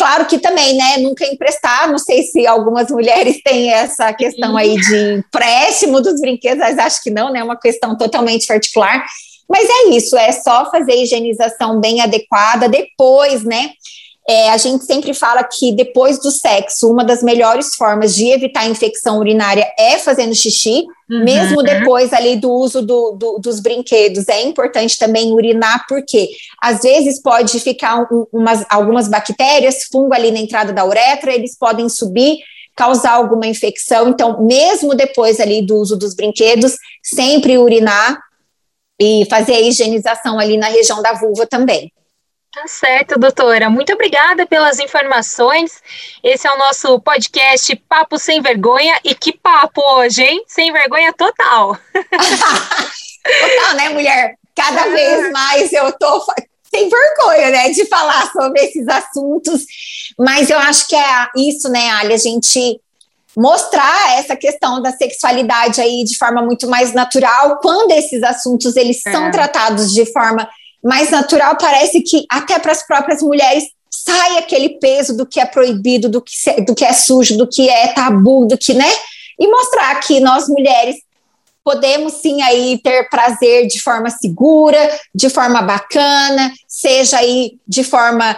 Claro 0.00 0.24
que 0.24 0.38
também, 0.38 0.78
né, 0.78 0.96
nunca 0.96 1.26
emprestar, 1.26 1.90
não 1.90 1.98
sei 1.98 2.22
se 2.22 2.46
algumas 2.46 2.90
mulheres 2.90 3.42
têm 3.44 3.70
essa 3.70 4.10
questão 4.14 4.56
aí 4.56 4.74
de 4.80 5.18
empréstimo 5.18 6.00
dos 6.00 6.18
brinquedos, 6.18 6.58
mas 6.58 6.78
acho 6.78 7.02
que 7.02 7.10
não, 7.10 7.30
né, 7.30 7.40
é 7.40 7.44
uma 7.44 7.60
questão 7.60 7.94
totalmente 7.98 8.46
particular. 8.46 9.04
Mas 9.46 9.68
é 9.68 9.90
isso, 9.90 10.16
é 10.16 10.32
só 10.32 10.70
fazer 10.70 10.92
a 10.92 11.02
higienização 11.02 11.78
bem 11.78 12.00
adequada, 12.00 12.66
depois, 12.66 13.44
né, 13.44 13.72
é, 14.28 14.50
a 14.50 14.56
gente 14.56 14.84
sempre 14.84 15.12
fala 15.14 15.42
que 15.42 15.72
depois 15.72 16.20
do 16.20 16.30
sexo, 16.30 16.90
uma 16.90 17.04
das 17.04 17.22
melhores 17.22 17.74
formas 17.74 18.14
de 18.14 18.28
evitar 18.28 18.68
infecção 18.68 19.18
urinária 19.18 19.66
é 19.78 19.98
fazendo 19.98 20.34
xixi, 20.34 20.84
uhum. 21.10 21.24
mesmo 21.24 21.62
depois 21.62 22.12
ali 22.12 22.36
do 22.36 22.50
uso 22.50 22.82
do, 22.82 23.12
do, 23.12 23.38
dos 23.38 23.60
brinquedos. 23.60 24.28
É 24.28 24.42
importante 24.42 24.98
também 24.98 25.32
urinar, 25.32 25.84
porque 25.88 26.28
às 26.62 26.82
vezes 26.82 27.20
pode 27.20 27.58
ficar 27.60 28.06
um, 28.12 28.26
umas, 28.32 28.64
algumas 28.68 29.08
bactérias, 29.08 29.84
fungo 29.90 30.14
ali 30.14 30.30
na 30.30 30.38
entrada 30.38 30.72
da 30.72 30.84
uretra, 30.84 31.34
eles 31.34 31.56
podem 31.58 31.88
subir 31.88 32.38
causar 32.76 33.12
alguma 33.12 33.46
infecção. 33.46 34.08
Então, 34.08 34.42
mesmo 34.42 34.94
depois 34.94 35.38
ali 35.38 35.60
do 35.60 35.76
uso 35.76 35.96
dos 35.96 36.14
brinquedos, 36.14 36.76
sempre 37.02 37.58
urinar 37.58 38.18
e 38.98 39.26
fazer 39.28 39.54
a 39.54 39.60
higienização 39.60 40.38
ali 40.38 40.56
na 40.56 40.68
região 40.68 41.02
da 41.02 41.12
vulva 41.12 41.46
também. 41.46 41.92
Tá 42.52 42.66
certo, 42.66 43.16
doutora. 43.16 43.70
Muito 43.70 43.92
obrigada 43.92 44.44
pelas 44.44 44.80
informações. 44.80 45.80
Esse 46.22 46.48
é 46.48 46.52
o 46.52 46.58
nosso 46.58 46.98
podcast 46.98 47.76
Papo 47.88 48.18
Sem 48.18 48.42
Vergonha. 48.42 48.98
E 49.04 49.14
que 49.14 49.32
papo 49.32 49.80
hoje, 49.80 50.22
hein? 50.22 50.42
Sem 50.48 50.72
vergonha 50.72 51.12
total. 51.12 51.78
total, 51.94 53.74
né, 53.76 53.88
mulher? 53.90 54.34
Cada 54.56 54.88
vez 54.88 55.30
mais 55.30 55.72
eu 55.72 55.92
tô 55.92 56.24
sem 56.74 56.88
vergonha, 56.88 57.50
né, 57.50 57.70
de 57.70 57.86
falar 57.86 58.30
sobre 58.32 58.60
esses 58.62 58.86
assuntos. 58.88 59.64
Mas 60.18 60.50
eu 60.50 60.58
acho 60.58 60.88
que 60.88 60.96
é 60.96 61.28
isso, 61.36 61.68
né, 61.68 61.88
Ali? 61.90 62.14
A 62.14 62.18
gente 62.18 62.80
mostrar 63.36 64.18
essa 64.18 64.34
questão 64.34 64.82
da 64.82 64.90
sexualidade 64.90 65.80
aí 65.80 66.02
de 66.02 66.18
forma 66.18 66.42
muito 66.42 66.68
mais 66.68 66.92
natural, 66.92 67.60
quando 67.62 67.92
esses 67.92 68.24
assuntos 68.24 68.74
eles 68.76 69.06
é. 69.06 69.12
são 69.12 69.30
tratados 69.30 69.94
de 69.94 70.04
forma 70.12 70.48
mais 70.82 71.10
natural, 71.10 71.56
parece 71.58 72.02
que 72.02 72.24
até 72.30 72.58
para 72.58 72.72
as 72.72 72.86
próprias 72.86 73.22
mulheres 73.22 73.64
sai 73.90 74.38
aquele 74.38 74.78
peso 74.78 75.16
do 75.16 75.26
que 75.26 75.40
é 75.40 75.44
proibido, 75.44 76.08
do 76.08 76.22
que, 76.22 76.32
do 76.62 76.74
que 76.74 76.84
é 76.84 76.92
sujo, 76.92 77.36
do 77.36 77.46
que 77.46 77.68
é 77.68 77.88
tabu, 77.88 78.46
do 78.46 78.56
que, 78.56 78.72
né? 78.72 78.90
E 79.38 79.46
mostrar 79.48 79.94
que 80.00 80.20
nós 80.20 80.48
mulheres 80.48 80.96
podemos 81.62 82.14
sim 82.14 82.40
aí 82.42 82.80
ter 82.82 83.08
prazer 83.08 83.66
de 83.66 83.80
forma 83.80 84.10
segura, 84.10 84.78
de 85.14 85.28
forma 85.28 85.60
bacana, 85.62 86.52
seja 86.66 87.18
aí 87.18 87.52
de 87.66 87.84
forma 87.84 88.36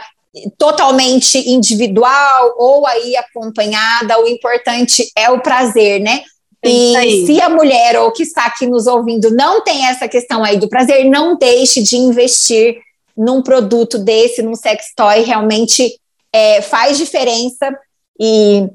totalmente 0.58 1.38
individual 1.50 2.54
ou 2.56 2.86
aí 2.86 3.16
acompanhada, 3.16 4.20
o 4.20 4.26
importante 4.26 5.10
é 5.16 5.30
o 5.30 5.40
prazer, 5.40 6.00
né? 6.00 6.22
E 6.64 7.26
se 7.26 7.40
a 7.40 7.48
mulher 7.48 7.98
ou 8.00 8.12
que 8.12 8.22
está 8.22 8.46
aqui 8.46 8.66
nos 8.66 8.86
ouvindo 8.86 9.30
não 9.34 9.62
tem 9.62 9.86
essa 9.86 10.06
questão 10.06 10.44
aí 10.44 10.58
do 10.58 10.68
prazer, 10.68 11.04
não 11.04 11.36
deixe 11.36 11.82
de 11.82 11.96
investir 11.96 12.76
num 13.16 13.42
produto 13.42 13.98
desse, 13.98 14.42
num 14.42 14.54
sex 14.54 14.92
toy, 14.96 15.22
realmente 15.22 15.98
é, 16.32 16.62
faz 16.62 16.96
diferença 16.96 17.76
e 18.18 18.68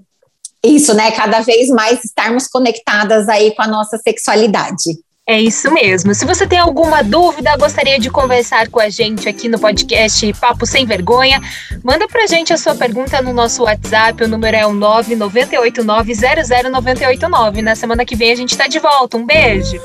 isso, 0.63 0.93
né? 0.93 1.11
Cada 1.11 1.39
vez 1.41 1.69
mais 1.69 2.03
estarmos 2.03 2.47
conectadas 2.47 3.29
aí 3.29 3.55
com 3.55 3.61
a 3.61 3.67
nossa 3.67 3.97
sexualidade. 3.97 4.99
É 5.29 5.41
isso 5.41 5.69
mesmo. 5.73 6.15
Se 6.15 6.25
você 6.25 6.47
tem 6.47 6.57
alguma 6.57 7.03
dúvida, 7.03 7.57
gostaria 7.57 7.99
de 7.99 8.09
conversar 8.09 8.69
com 8.69 8.79
a 8.79 8.89
gente 8.89 9.27
aqui 9.27 9.49
no 9.49 9.59
podcast 9.59 10.31
Papo 10.39 10.65
Sem 10.65 10.85
Vergonha, 10.85 11.41
manda 11.83 12.07
pra 12.07 12.25
gente 12.27 12.53
a 12.53 12.57
sua 12.57 12.73
pergunta 12.73 13.21
no 13.21 13.33
nosso 13.33 13.63
WhatsApp. 13.63 14.23
O 14.23 14.27
número 14.29 14.55
é 14.55 14.65
o 14.65 14.71
998900989. 14.71 17.61
Na 17.61 17.75
semana 17.75 18.05
que 18.05 18.15
vem 18.15 18.31
a 18.31 18.35
gente 18.35 18.57
tá 18.57 18.67
de 18.67 18.79
volta. 18.79 19.17
Um 19.17 19.25
beijo. 19.25 19.77